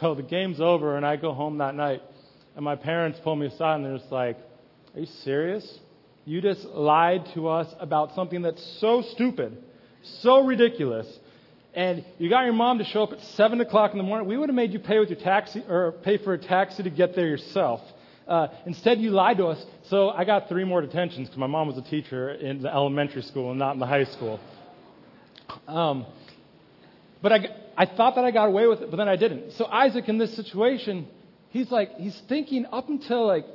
[0.00, 2.02] so the game's over, and I go home that night,
[2.56, 4.38] and my parents pull me aside, and they're just like,
[4.94, 5.78] Are you serious?
[6.24, 9.56] You just lied to us about something that's so stupid,
[10.02, 11.06] so ridiculous,
[11.74, 14.28] and you got your mom to show up at 7 o'clock in the morning.
[14.28, 16.90] We would have made you pay with your taxi, or pay for a taxi to
[16.90, 17.80] get there yourself.
[18.26, 19.64] Uh, instead, you lied to us.
[19.84, 23.22] So I got three more detentions because my mom was a teacher in the elementary
[23.22, 24.38] school and not in the high school.
[25.66, 26.06] Um,
[27.20, 29.52] but I, I thought that I got away with it, but then I didn't.
[29.52, 31.08] So Isaac, in this situation,
[31.50, 33.46] he's like, he's thinking up until like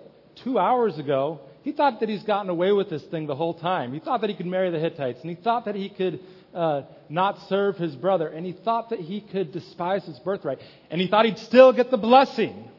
[0.43, 3.91] two hours ago, he thought that he's gotten away with this thing the whole time.
[3.91, 6.21] He thought that he could marry the Hittites, and he thought that he could
[6.53, 11.01] uh, not serve his brother, and he thought that he could despise his birthright, and
[11.01, 12.69] he thought he'd still get the blessing.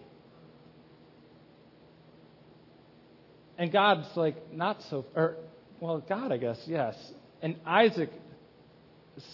[3.58, 5.36] And God's like, not so, or,
[5.80, 6.96] well, God, I guess, yes.
[7.42, 8.08] And Isaac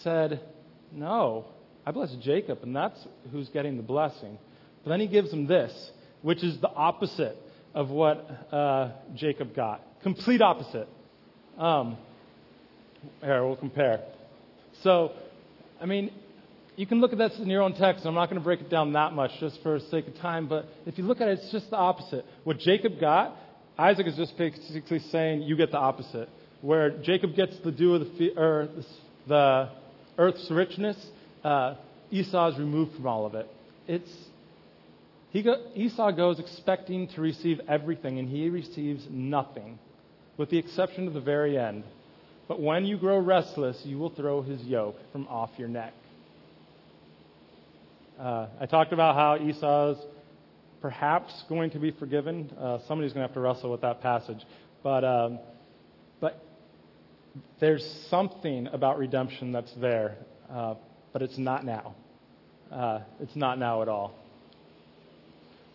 [0.03, 0.41] said,
[0.91, 1.45] no,
[1.87, 2.99] I bless Jacob, and that's
[3.31, 4.37] who's getting the blessing.
[4.83, 7.39] But then he gives him this, which is the opposite
[7.75, 9.83] of what uh, Jacob got.
[10.03, 10.89] Complete opposite.
[11.59, 11.97] Um,
[13.21, 14.05] here, we'll compare.
[14.83, 15.13] So,
[15.81, 16.11] I mean,
[16.77, 18.05] you can look at this in your own text.
[18.05, 20.67] I'm not going to break it down that much just for sake of time, but
[20.87, 22.25] if you look at it, it's just the opposite.
[22.45, 23.37] What Jacob got,
[23.79, 26.29] Isaac is just basically saying you get the opposite.
[26.63, 28.69] Where Jacob gets the dew of the, or
[29.29, 29.69] the
[30.17, 30.97] earth's richness,
[31.45, 31.75] uh,
[32.11, 33.49] Esau is removed from all of it.
[33.87, 34.11] It's
[35.43, 39.79] go, Esau goes expecting to receive everything, and he receives nothing,
[40.37, 41.85] with the exception of the very end.
[42.47, 45.93] But when you grow restless, you will throw his yoke from off your neck.
[48.19, 49.97] Uh, I talked about how Esau's
[50.81, 52.51] perhaps going to be forgiven.
[52.59, 54.45] Uh, somebody's going to have to wrestle with that passage.
[54.83, 55.39] But, um,
[56.21, 56.45] but
[57.59, 60.17] there's something about redemption that's there,
[60.51, 60.75] uh,
[61.13, 61.95] but it's not now.
[62.71, 64.15] Uh, it's not now at all.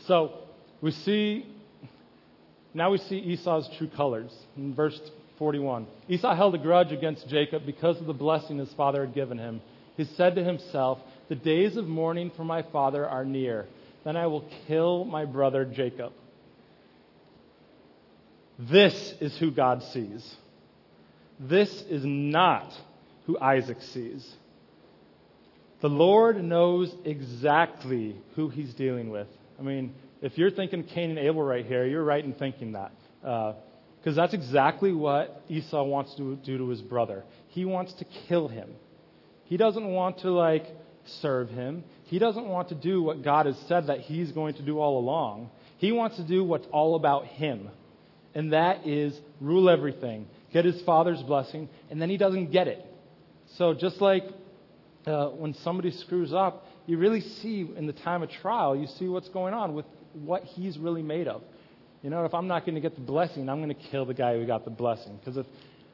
[0.07, 0.31] So
[0.81, 1.45] we see,
[2.73, 4.31] now we see Esau's true colors.
[4.57, 4.99] In verse
[5.37, 9.37] 41, Esau held a grudge against Jacob because of the blessing his father had given
[9.37, 9.61] him.
[9.97, 13.67] He said to himself, The days of mourning for my father are near.
[14.03, 16.13] Then I will kill my brother Jacob.
[18.57, 20.35] This is who God sees.
[21.39, 22.73] This is not
[23.25, 24.29] who Isaac sees.
[25.81, 29.27] The Lord knows exactly who he's dealing with.
[29.59, 32.91] I mean, if you're thinking Cain and Abel right here, you're right in thinking that.
[33.21, 37.23] Because uh, that's exactly what Esau wants to do to his brother.
[37.49, 38.69] He wants to kill him.
[39.45, 40.65] He doesn't want to, like,
[41.21, 41.83] serve him.
[42.05, 44.99] He doesn't want to do what God has said that he's going to do all
[44.99, 45.49] along.
[45.77, 47.69] He wants to do what's all about him.
[48.35, 52.85] And that is rule everything, get his father's blessing, and then he doesn't get it.
[53.57, 54.23] So just like
[55.05, 59.07] uh, when somebody screws up, you really see in the time of trial, you see
[59.07, 61.43] what's going on with what he's really made of.
[62.01, 64.15] You know, if I'm not going to get the blessing, I'm going to kill the
[64.15, 65.19] guy who got the blessing.
[65.19, 65.45] Because if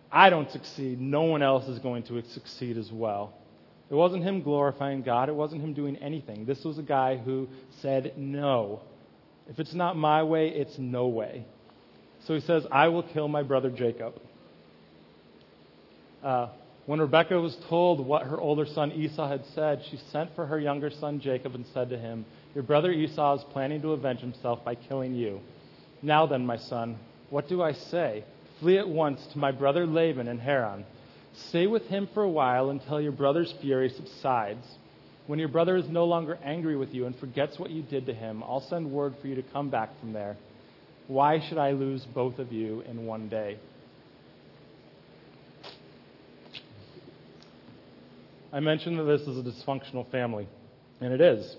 [0.10, 3.34] I don't succeed, no one else is going to succeed as well.
[3.90, 6.46] It wasn't him glorifying God, it wasn't him doing anything.
[6.46, 7.50] This was a guy who
[7.82, 8.80] said, No.
[9.50, 11.46] If it's not my way, it's no way.
[12.26, 14.14] So he says, I will kill my brother Jacob.
[16.24, 16.48] Uh,
[16.86, 20.60] when Rebekah was told what her older son Esau had said, she sent for her
[20.60, 24.64] younger son Jacob and said to him, Your brother Esau is planning to avenge himself
[24.64, 25.40] by killing you.
[26.02, 26.98] Now then, my son,
[27.32, 28.24] what do I say?
[28.60, 30.86] Flee at once to my brother Laban in Haran.
[31.34, 34.66] Stay with him for a while until your brother's fury subsides.
[35.28, 38.14] When your brother is no longer angry with you and forgets what you did to
[38.14, 40.38] him, I'll send word for you to come back from there.
[41.08, 43.58] Why should I lose both of you in one day?
[48.56, 50.48] I mentioned that this is a dysfunctional family,
[51.02, 51.58] and it is.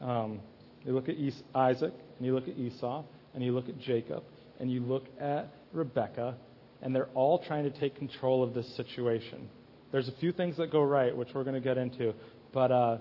[0.00, 0.40] Um,
[0.86, 1.16] you look at
[1.54, 4.22] Isaac, and you look at Esau, and you look at Jacob,
[4.58, 6.36] and you look at Rebekah,
[6.80, 9.50] and they're all trying to take control of this situation.
[9.92, 12.14] There's a few things that go right, which we're going to get into,
[12.54, 12.98] but uh,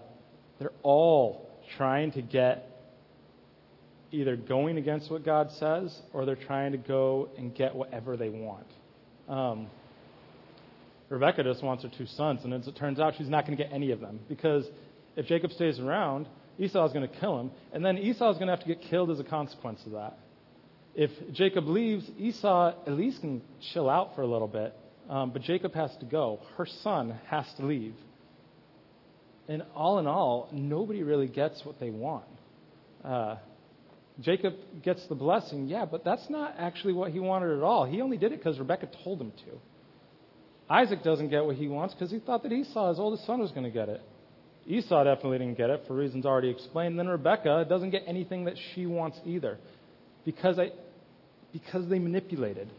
[0.59, 2.65] they're all trying to get
[4.11, 8.27] either going against what God says or they're trying to go and get whatever they
[8.27, 8.67] want.
[9.29, 9.67] Um,
[11.09, 13.63] Rebecca just wants her two sons, and as it turns out, she's not going to
[13.63, 14.65] get any of them because
[15.15, 16.27] if Jacob stays around,
[16.59, 18.81] Esau is going to kill him, and then Esau is going to have to get
[18.81, 20.17] killed as a consequence of that.
[20.93, 23.41] If Jacob leaves, Esau at least can
[23.73, 24.75] chill out for a little bit,
[25.09, 26.41] um, but Jacob has to go.
[26.57, 27.95] Her son has to leave.
[29.47, 32.25] And all in all, nobody really gets what they want.
[33.03, 33.37] Uh,
[34.19, 34.53] Jacob
[34.83, 37.85] gets the blessing, yeah, but that's not actually what he wanted at all.
[37.85, 39.59] He only did it because Rebecca told him to.
[40.69, 43.51] Isaac doesn't get what he wants because he thought that Esau, his oldest son, was
[43.51, 44.01] going to get it.
[44.67, 46.99] Esau definitely didn't get it for reasons already explained.
[46.99, 49.57] Then Rebecca doesn't get anything that she wants either
[50.25, 50.71] because, I,
[51.51, 52.69] because they manipulated,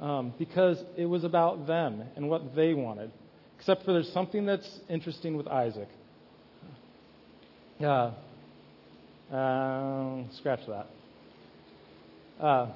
[0.00, 3.10] um, because it was about them and what they wanted.
[3.58, 5.88] Except for there's something that's interesting with Isaac.
[7.82, 8.12] Uh,
[9.30, 10.86] uh, scratch that.
[12.40, 12.72] Uh,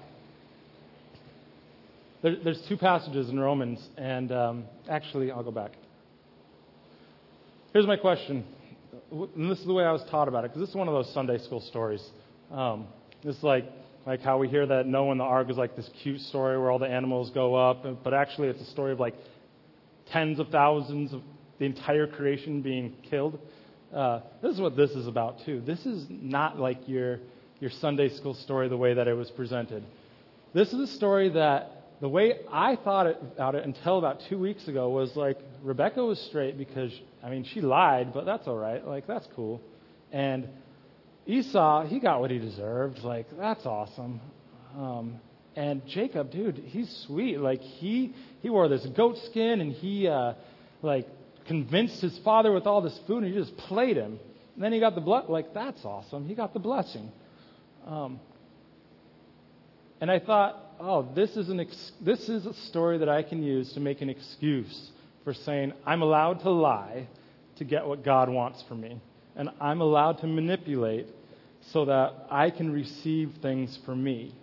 [2.22, 5.72] there, there's two passages in Romans, and um, actually, I'll go back.
[7.72, 8.44] Here's my question,
[9.10, 10.94] and this is the way I was taught about it, because this is one of
[10.94, 12.04] those Sunday school stories.
[12.50, 12.86] Um,
[13.22, 13.64] it's like
[14.06, 16.70] like how we hear that Noah and the ark is like this cute story where
[16.70, 19.14] all the animals go up, but actually it's a story of like
[20.06, 21.20] tens of thousands of
[21.58, 23.38] the entire creation being killed.
[23.94, 25.60] Uh, this is what this is about too.
[25.60, 27.20] This is not like your
[27.60, 29.84] your Sunday school story the way that it was presented.
[30.54, 34.68] This is a story that the way I thought about it until about two weeks
[34.68, 36.92] ago was like Rebecca was straight because
[37.22, 38.86] I mean she lied, but that's all right.
[38.86, 39.60] Like that's cool.
[40.12, 40.48] And
[41.26, 42.98] Esau, he got what he deserved.
[43.00, 44.20] Like that's awesome.
[44.76, 45.20] Um,
[45.56, 47.40] and Jacob, dude, he's sweet.
[47.40, 50.34] Like he he wore this goat skin and he uh,
[50.82, 51.08] like
[51.46, 54.20] convinced his father with all this food and he just played him.
[54.54, 55.28] And then he got the blood.
[55.28, 56.28] Like that's awesome.
[56.28, 57.10] He got the blessing.
[57.86, 58.20] Um,
[60.00, 63.42] and I thought, oh, this is, an ex- this is a story that I can
[63.42, 64.90] use to make an excuse
[65.24, 67.08] for saying I'm allowed to lie
[67.56, 69.00] to get what God wants for me.
[69.36, 71.06] And I'm allowed to manipulate
[71.72, 74.34] so that I can receive things for me.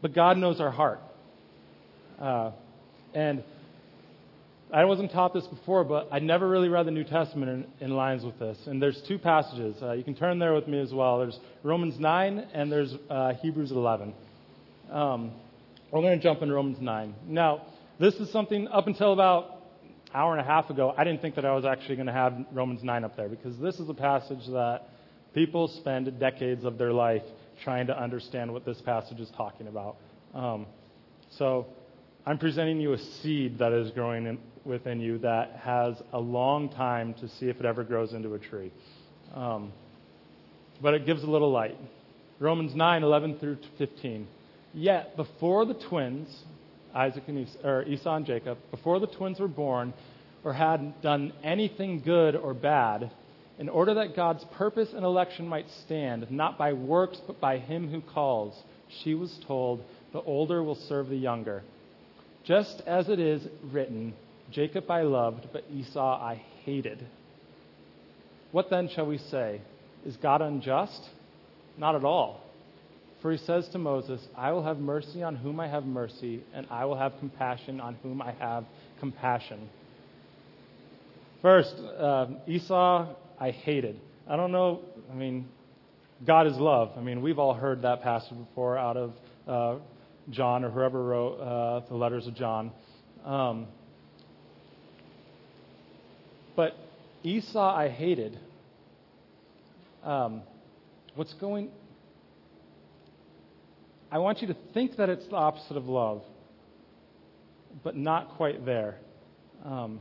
[0.00, 1.00] But God knows our heart.
[2.20, 2.52] Uh,
[3.14, 3.42] and
[4.70, 7.96] I wasn't taught this before, but I never really read the New Testament in, in
[7.96, 8.58] lines with this.
[8.66, 9.76] And there's two passages.
[9.82, 11.18] Uh, you can turn there with me as well.
[11.18, 14.12] There's Romans 9 and there's uh, Hebrews 11.
[14.90, 15.32] Um,
[15.90, 17.14] we're going to jump into Romans 9.
[17.26, 17.62] Now,
[17.98, 21.36] this is something up until about an hour and a half ago, I didn't think
[21.36, 23.94] that I was actually going to have Romans 9 up there because this is a
[23.94, 24.82] passage that
[25.32, 27.22] people spend decades of their life
[27.64, 29.96] trying to understand what this passage is talking about.
[30.34, 30.66] Um,
[31.30, 31.66] so
[32.26, 34.38] I'm presenting you a seed that is growing in,
[34.68, 38.38] within you that has a long time to see if it ever grows into a
[38.38, 38.70] tree.
[39.34, 39.72] Um,
[40.80, 41.76] but it gives a little light.
[42.38, 44.28] Romans 9, 11 through 15.
[44.74, 46.28] Yet, before the twins,
[46.94, 49.92] Isaac and Esau, or Esau and Jacob, before the twins were born
[50.44, 53.10] or had done anything good or bad,
[53.58, 57.90] in order that God's purpose and election might stand, not by works, but by him
[57.90, 58.54] who calls,
[59.02, 61.64] she was told, The older will serve the younger.
[62.44, 64.14] Just as it is written,
[64.50, 67.06] Jacob I loved, but Esau I hated.
[68.52, 69.60] What then shall we say?
[70.06, 71.02] Is God unjust?
[71.76, 72.40] Not at all.
[73.20, 76.66] For he says to Moses, I will have mercy on whom I have mercy, and
[76.70, 78.64] I will have compassion on whom I have
[79.00, 79.68] compassion.
[81.42, 84.00] First, uh, Esau, I hated.
[84.28, 84.80] I don't know,
[85.10, 85.48] I mean,
[86.26, 86.92] God is love.
[86.96, 89.12] I mean, we've all heard that passage before out of
[89.46, 89.78] uh,
[90.30, 92.72] John or whoever wrote uh, the letters of John.
[93.24, 93.66] Um,
[96.58, 96.74] but
[97.22, 98.36] Esau, I hated.
[100.02, 100.42] Um,
[101.14, 101.70] what's going
[104.10, 106.22] I want you to think that it's the opposite of love,
[107.84, 108.96] but not quite there.
[109.64, 110.00] Um,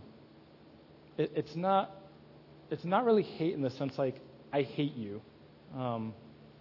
[1.16, 1.91] it, it's not.
[2.72, 4.16] It's not really hate in the sense like
[4.51, 5.22] I hate you.
[5.76, 6.16] Um,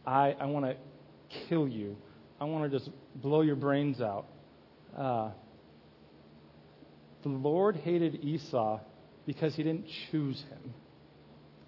[0.04, 0.76] I I want to
[1.48, 1.96] kill you.
[2.38, 4.26] I want to just blow your brains out.
[4.94, 5.30] Uh,
[7.22, 8.80] the Lord hated Esau
[9.26, 10.74] because he didn't choose him.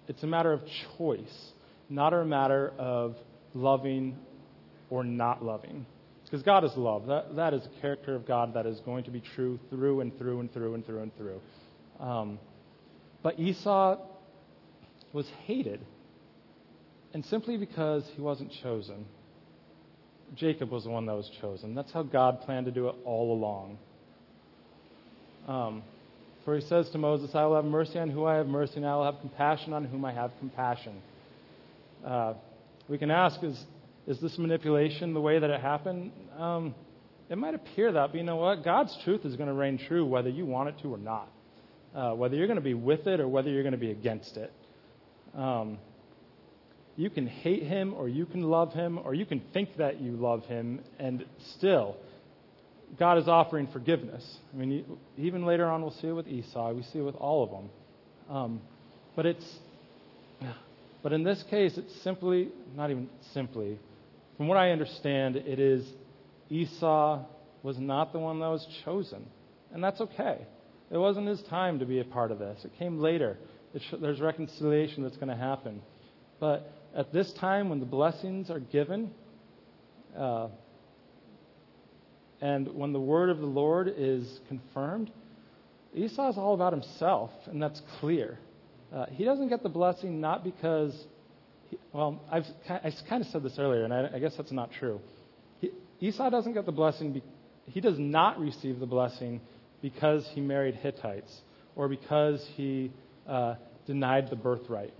[0.07, 0.61] It's a matter of
[0.97, 1.51] choice,
[1.89, 3.15] not a matter of
[3.53, 4.17] loving
[4.89, 5.85] or not loving.
[6.23, 7.07] Because God is love.
[7.07, 10.17] That, that is a character of God that is going to be true through and
[10.17, 11.41] through and through and through and through.
[11.99, 12.39] Um,
[13.23, 13.97] but Esau
[15.11, 15.81] was hated,
[17.13, 19.05] and simply because he wasn't chosen.
[20.35, 21.73] Jacob was the one that was chosen.
[21.73, 23.77] That's how God planned to do it all along.
[25.47, 25.83] Um,
[26.49, 28.85] for he says to Moses, I will have mercy on whom I have mercy, and
[28.87, 30.99] I will have compassion on whom I have compassion.
[32.03, 32.33] Uh,
[32.87, 33.63] we can ask, is,
[34.07, 36.11] is this manipulation the way that it happened?
[36.35, 36.73] Um,
[37.29, 38.63] it might appear that, but you know what?
[38.63, 41.29] God's truth is going to reign true whether you want it to or not.
[41.93, 44.35] Uh, whether you're going to be with it or whether you're going to be against
[44.35, 44.51] it.
[45.35, 45.77] Um,
[46.95, 50.13] you can hate him or you can love him or you can think that you
[50.13, 51.25] love him and
[51.57, 51.95] still
[52.97, 54.37] God is offering forgiveness.
[54.53, 54.85] I mean,
[55.17, 56.73] even later on we'll see it with Esau.
[56.73, 57.69] We see it with all of them.
[58.35, 58.61] Um,
[59.15, 59.59] but it's,
[61.03, 63.77] but in this case, it's simply, not even simply,
[64.37, 65.85] from what I understand, it is
[66.49, 67.25] Esau
[67.61, 69.25] was not the one that was chosen.
[69.73, 70.45] And that's okay.
[70.91, 72.63] It wasn't his time to be a part of this.
[72.65, 73.37] It came later.
[73.73, 75.81] It sh- there's reconciliation that's going to happen.
[76.39, 79.11] But at this time, when the blessings are given,
[80.17, 80.47] uh,
[82.41, 85.11] and when the word of the Lord is confirmed,
[85.93, 88.39] Esau is all about himself, and that's clear.
[88.93, 90.97] Uh, he doesn't get the blessing not because
[91.69, 94.71] he, well, I've, I kind of said this earlier, and I, I guess that's not
[94.71, 94.99] true.
[95.59, 97.23] He, Esau doesn't get the blessing, be,
[97.65, 99.41] he does not receive the blessing
[99.81, 101.41] because he married Hittites
[101.75, 102.91] or because he
[103.27, 104.93] uh, denied the birthright.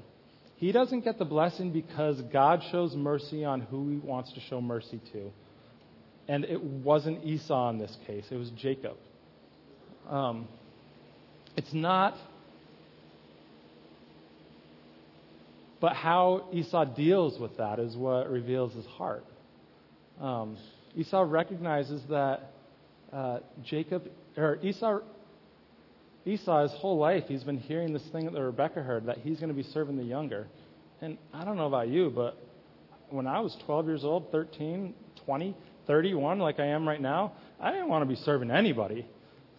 [0.55, 4.59] He doesn't get the blessing because God shows mercy on who he wants to show
[4.59, 5.31] mercy to.
[6.29, 8.95] And it wasn't Esau in this case, it was Jacob.
[10.07, 10.47] Um,
[11.57, 12.13] it's not.
[15.81, 19.23] But how Esau deals with that is what reveals his heart.
[20.21, 20.57] Um,
[20.95, 22.51] Esau recognizes that
[23.11, 24.03] uh, Jacob,
[24.37, 24.99] or Esau,
[26.25, 29.49] Esau, his whole life, he's been hearing this thing that Rebecca heard that he's going
[29.49, 30.45] to be serving the younger.
[31.01, 32.37] And I don't know about you, but
[33.09, 34.93] when I was 12 years old, 13,
[35.25, 35.55] 20,
[35.89, 39.07] 31, like I am right now, I didn't want to be serving anybody.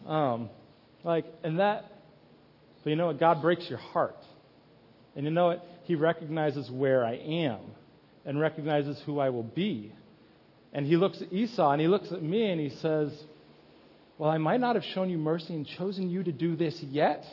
[0.07, 0.49] Um,
[1.03, 1.91] like, and that,
[2.85, 3.19] but you know what?
[3.19, 4.17] God breaks your heart.
[5.17, 5.67] And you know what?
[5.85, 7.59] He recognizes where I am
[8.25, 9.93] and recognizes who I will be.
[10.73, 13.13] And he looks at Esau and he looks at me and he says,
[14.17, 17.25] Well, I might not have shown you mercy and chosen you to do this yet.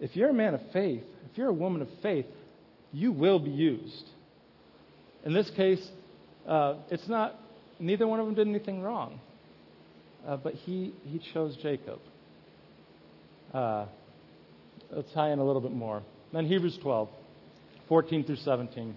[0.00, 2.26] If you're a man of faith, if you're a woman of faith,
[2.92, 4.06] you will be used.
[5.24, 5.88] In this case,
[6.48, 7.38] uh, it's not,
[7.78, 9.20] neither one of them did anything wrong.
[10.26, 12.00] Uh, but he, he chose Jacob.
[13.54, 13.86] Uh,
[14.90, 16.02] let's tie in a little bit more.
[16.32, 17.08] Then Hebrews 12,
[17.88, 18.96] 14 through 17.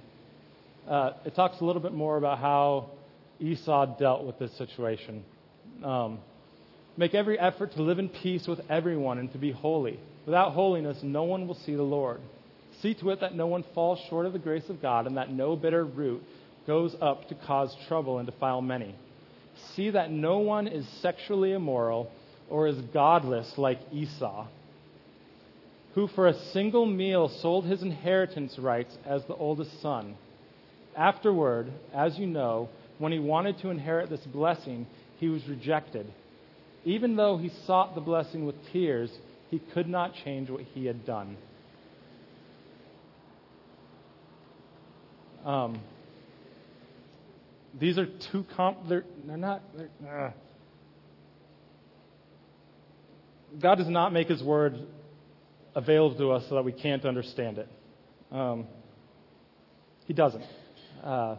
[0.88, 2.90] Uh, it talks a little bit more about how
[3.40, 5.24] Esau dealt with this situation.
[5.84, 6.20] Um,
[7.00, 9.98] Make every effort to live in peace with everyone and to be holy.
[10.26, 12.20] Without holiness, no one will see the Lord.
[12.82, 15.32] See to it that no one falls short of the grace of God and that
[15.32, 16.22] no bitter root
[16.68, 18.95] goes up to cause trouble and defile many.
[19.76, 22.12] See that no one is sexually immoral
[22.49, 24.47] or is godless like Esau,
[25.95, 30.16] who for a single meal sold his inheritance rights as the oldest son.
[30.95, 34.88] Afterward, as you know, when he wanted to inherit this blessing,
[35.18, 36.12] he was rejected.
[36.86, 39.12] Even though he sought the blessing with tears,
[39.49, 41.38] he could not change what he had done.
[45.45, 45.80] Um,
[47.78, 48.88] these are two comp.
[48.88, 49.62] They're, they're not.
[49.76, 50.32] They're, uh.
[53.62, 54.88] God does not make His word
[55.76, 57.70] available to us so that we can't understand it.
[58.32, 58.68] Um,
[60.06, 60.44] he doesn't.
[61.04, 61.38] Uh,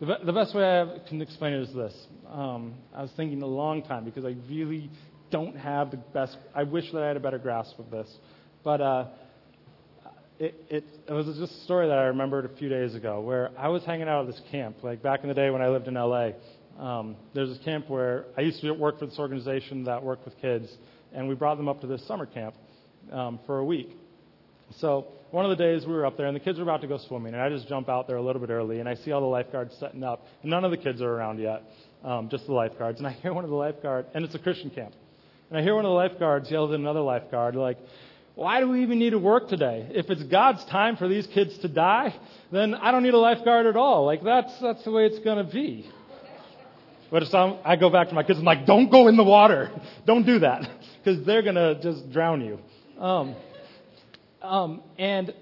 [0.00, 1.94] the, be- the, best way I can explain it is this.
[2.28, 4.90] Um, I was thinking a long time because I really
[5.30, 6.36] don't have the best.
[6.54, 8.08] I wish that I had a better grasp of this,
[8.62, 9.06] but uh,
[10.38, 13.50] it, it, it, was just a story that I remembered a few days ago where
[13.58, 14.76] I was hanging out at this camp.
[14.82, 16.30] Like back in the day when I lived in LA,
[16.78, 20.40] um, there's this camp where I used to work for this organization that worked with
[20.40, 20.68] kids,
[21.12, 22.54] and we brought them up to this summer camp
[23.12, 23.90] um, for a week.
[24.76, 26.86] So one of the days we were up there, and the kids were about to
[26.86, 29.10] go swimming, and I just jump out there a little bit early, and I see
[29.10, 31.64] all the lifeguards setting up, and none of the kids are around yet,
[32.04, 32.98] um, just the lifeguards.
[32.98, 34.94] And I hear one of the lifeguards, and it's a Christian camp,
[35.50, 37.78] and I hear one of the lifeguards yell at another lifeguard, like,
[38.38, 39.88] why do we even need to work today?
[39.90, 42.14] If it's God's time for these kids to die,
[42.52, 44.06] then I don't need a lifeguard at all.
[44.06, 45.90] Like that's that's the way it's going to be.
[47.10, 49.24] But if some, I go back to my kids, I'm like, don't go in the
[49.24, 49.72] water.
[50.06, 50.70] Don't do that
[51.04, 52.60] because they're going to just drown you.
[53.02, 53.34] Um,
[54.40, 55.34] um, and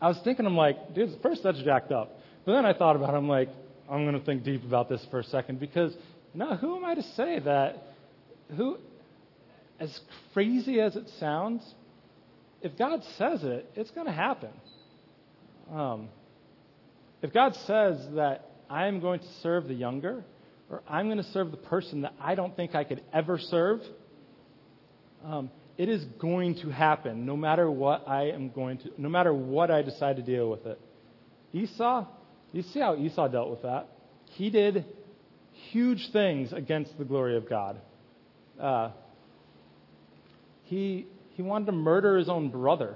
[0.00, 2.18] I was thinking, I'm like, dude, first that's jacked up.
[2.46, 3.16] But then I thought about it.
[3.16, 3.48] I'm like,
[3.88, 5.94] I'm going to think deep about this for a second because
[6.34, 7.94] now who am I to say that?
[8.56, 8.78] Who
[9.80, 10.00] as
[10.34, 11.62] crazy as it sounds,
[12.60, 14.50] if God says it, it's going to happen.
[15.72, 16.08] Um,
[17.22, 20.22] if God says that I'm going to serve the younger,
[20.68, 23.80] or I'm going to serve the person that I don't think I could ever serve,
[25.24, 29.32] um, it is going to happen no matter what I am going to, no matter
[29.32, 30.78] what I decide to deal with it.
[31.52, 32.06] Esau,
[32.52, 33.88] you see how Esau dealt with that?
[34.32, 34.84] He did
[35.70, 37.80] huge things against the glory of God.
[38.60, 38.90] Uh,
[40.70, 42.94] he, he wanted to murder his own brother.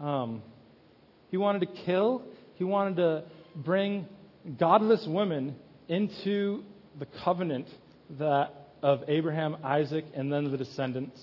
[0.00, 0.42] Um,
[1.30, 2.22] he wanted to kill,
[2.54, 3.24] he wanted to
[3.54, 4.06] bring
[4.58, 5.54] godless women
[5.88, 6.64] into
[6.98, 7.68] the covenant
[8.18, 11.20] that of Abraham, Isaac, and then the descendants.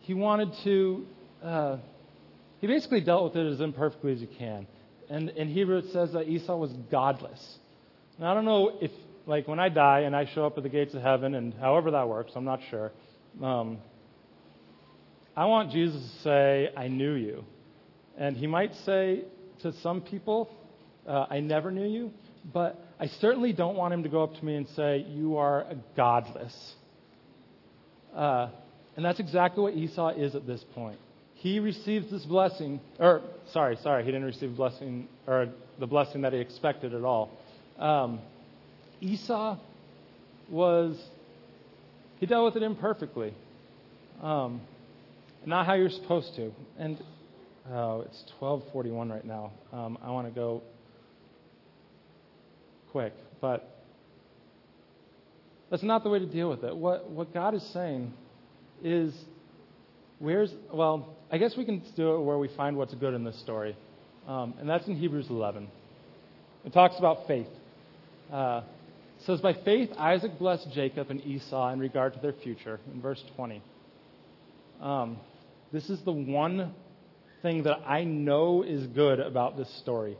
[0.00, 1.06] He wanted to,
[1.42, 1.76] uh,
[2.60, 4.66] he basically dealt with it as imperfectly as you can.
[5.08, 7.58] And in Hebrew it says that Esau was godless.
[8.18, 8.90] Now I don't know if,
[9.26, 11.90] like, when I die and I show up at the gates of heaven, and however
[11.92, 12.92] that works, I'm not sure.
[13.42, 13.78] Um,
[15.36, 17.44] I want Jesus to say, I knew you.
[18.18, 19.24] And he might say
[19.62, 20.50] to some people,
[21.06, 22.12] uh, I never knew you.
[22.52, 25.66] But I certainly don't want him to go up to me and say, You are
[25.96, 26.74] godless.
[28.14, 28.48] Uh,
[28.96, 30.98] and that's exactly what Esau is at this point.
[31.40, 33.22] he receives this blessing, or
[33.52, 37.30] sorry, sorry, he didn't receive blessing or the blessing that he expected at all.
[37.78, 38.20] Um,
[39.00, 39.56] Esau
[40.50, 41.02] was
[42.20, 43.34] he dealt with it imperfectly,
[44.22, 44.60] um,
[45.46, 46.52] not how you're supposed to.
[46.78, 47.02] And
[47.72, 49.52] oh, it's 12:41 right now.
[49.72, 50.62] Um, I want to go
[52.92, 53.74] quick, but
[55.70, 56.76] that's not the way to deal with it.
[56.76, 58.12] What what God is saying
[58.84, 59.14] is,
[60.18, 63.40] where's well, I guess we can do it where we find what's good in this
[63.40, 63.74] story,
[64.28, 65.68] um, and that's in Hebrews 11.
[66.66, 67.46] It talks about faith.
[68.30, 68.60] Uh,
[69.26, 73.22] says, By faith, Isaac blessed Jacob and Esau in regard to their future, in verse
[73.36, 73.62] 20.
[74.80, 75.18] Um,
[75.72, 76.74] this is the one
[77.42, 80.16] thing that I know is good about this story.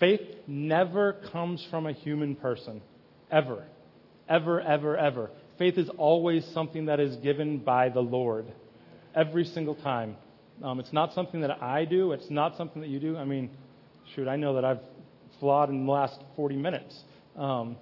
[0.00, 2.82] Faith never comes from a human person,
[3.30, 3.64] ever.
[4.28, 5.30] Ever, ever, ever.
[5.58, 8.46] Faith is always something that is given by the Lord,
[9.14, 10.16] every single time.
[10.62, 12.12] Um, it's not something that I do.
[12.12, 13.16] It's not something that you do.
[13.16, 13.50] I mean,
[14.14, 14.80] shoot, I know that I've
[15.40, 16.98] flawed in the last 40 minutes.
[17.36, 17.76] Um,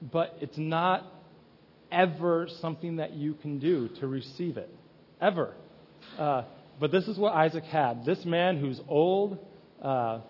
[0.00, 1.04] but it's not
[1.90, 4.70] ever something that you can do to receive it.
[5.20, 5.54] Ever.
[6.18, 6.44] Uh,
[6.80, 8.04] but this is what Isaac had.
[8.04, 9.38] This man who's old,
[9.82, 10.20] uh,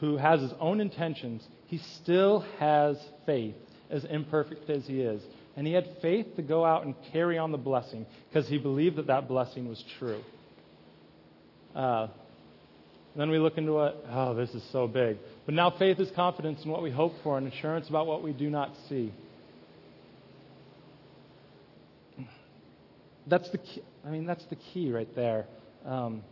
[0.00, 2.96] who has his own intentions, he still has
[3.26, 3.54] faith,
[3.90, 5.22] as imperfect as he is.
[5.56, 8.96] And he had faith to go out and carry on the blessing because he believed
[8.96, 10.22] that that blessing was true.
[11.74, 12.08] Uh,
[13.16, 15.18] then we look into what, oh, this is so big.
[15.48, 18.34] But now faith is confidence in what we hope for and assurance about what we
[18.34, 19.14] do not see.
[23.26, 25.46] That's the key, I mean, that's the key right there.
[25.86, 26.22] Um,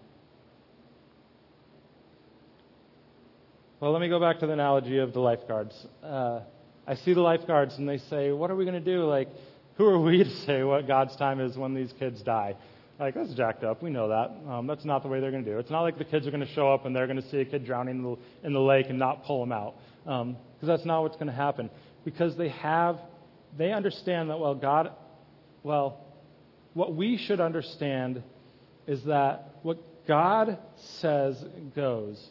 [3.81, 5.75] well, let me go back to the analogy of the lifeguards.
[6.03, 6.41] Uh,
[6.87, 9.05] I see the lifeguards and they say, What are we going to do?
[9.07, 9.31] Like,
[9.79, 12.57] who are we to say what God's time is when these kids die?
[12.99, 13.83] Like, that's jacked up.
[13.83, 14.51] We know that.
[14.51, 15.61] Um, that's not the way they're going to do it.
[15.61, 17.39] It's not like the kids are going to show up and they're going to see
[17.39, 19.75] a kid drowning in the, in the lake and not pull him out.
[20.05, 21.69] Because um, that's not what's going to happen.
[22.05, 22.99] Because they have,
[23.59, 24.93] they understand that, well, God,
[25.63, 26.07] well,
[26.73, 28.23] what we should understand
[28.87, 30.59] is that what God
[31.01, 31.43] says
[31.75, 32.25] goes.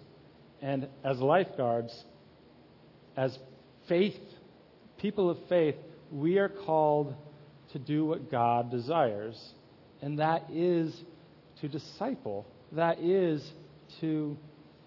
[0.61, 1.93] And as lifeguards,
[3.15, 3.37] as
[3.87, 4.17] faith,
[4.97, 5.75] people of faith,
[6.11, 7.13] we are called
[7.73, 9.53] to do what God desires
[10.01, 10.95] and that is
[11.61, 12.45] to disciple.
[12.71, 13.47] That is
[14.01, 14.37] to,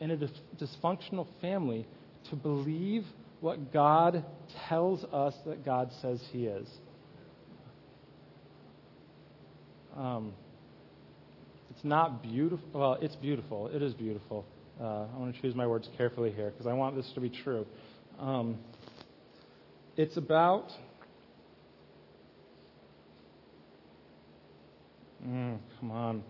[0.00, 0.16] in a
[0.62, 1.86] dysfunctional family,
[2.30, 3.04] to believe
[3.40, 4.24] what God
[4.68, 6.68] tells us that God says He is.
[9.96, 10.32] Um,
[11.70, 12.68] it's not beautiful.
[12.72, 13.68] Well, it's beautiful.
[13.68, 14.44] It is beautiful.
[14.80, 17.30] Uh, I want to choose my words carefully here because I want this to be
[17.30, 17.66] true.
[18.18, 18.58] Um,
[19.96, 20.70] it's about
[25.28, 26.22] Mm, come on.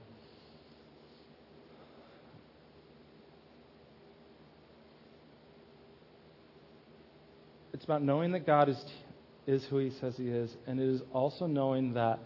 [7.73, 8.85] It's about knowing that God is,
[9.47, 12.19] is who He says He is, and it is also knowing that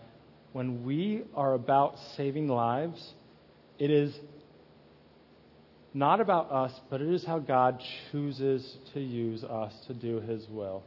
[0.52, 3.12] when we are about saving lives,
[3.78, 4.14] it is
[5.92, 10.46] not about us, but it is how God chooses to use us to do His
[10.48, 10.84] will.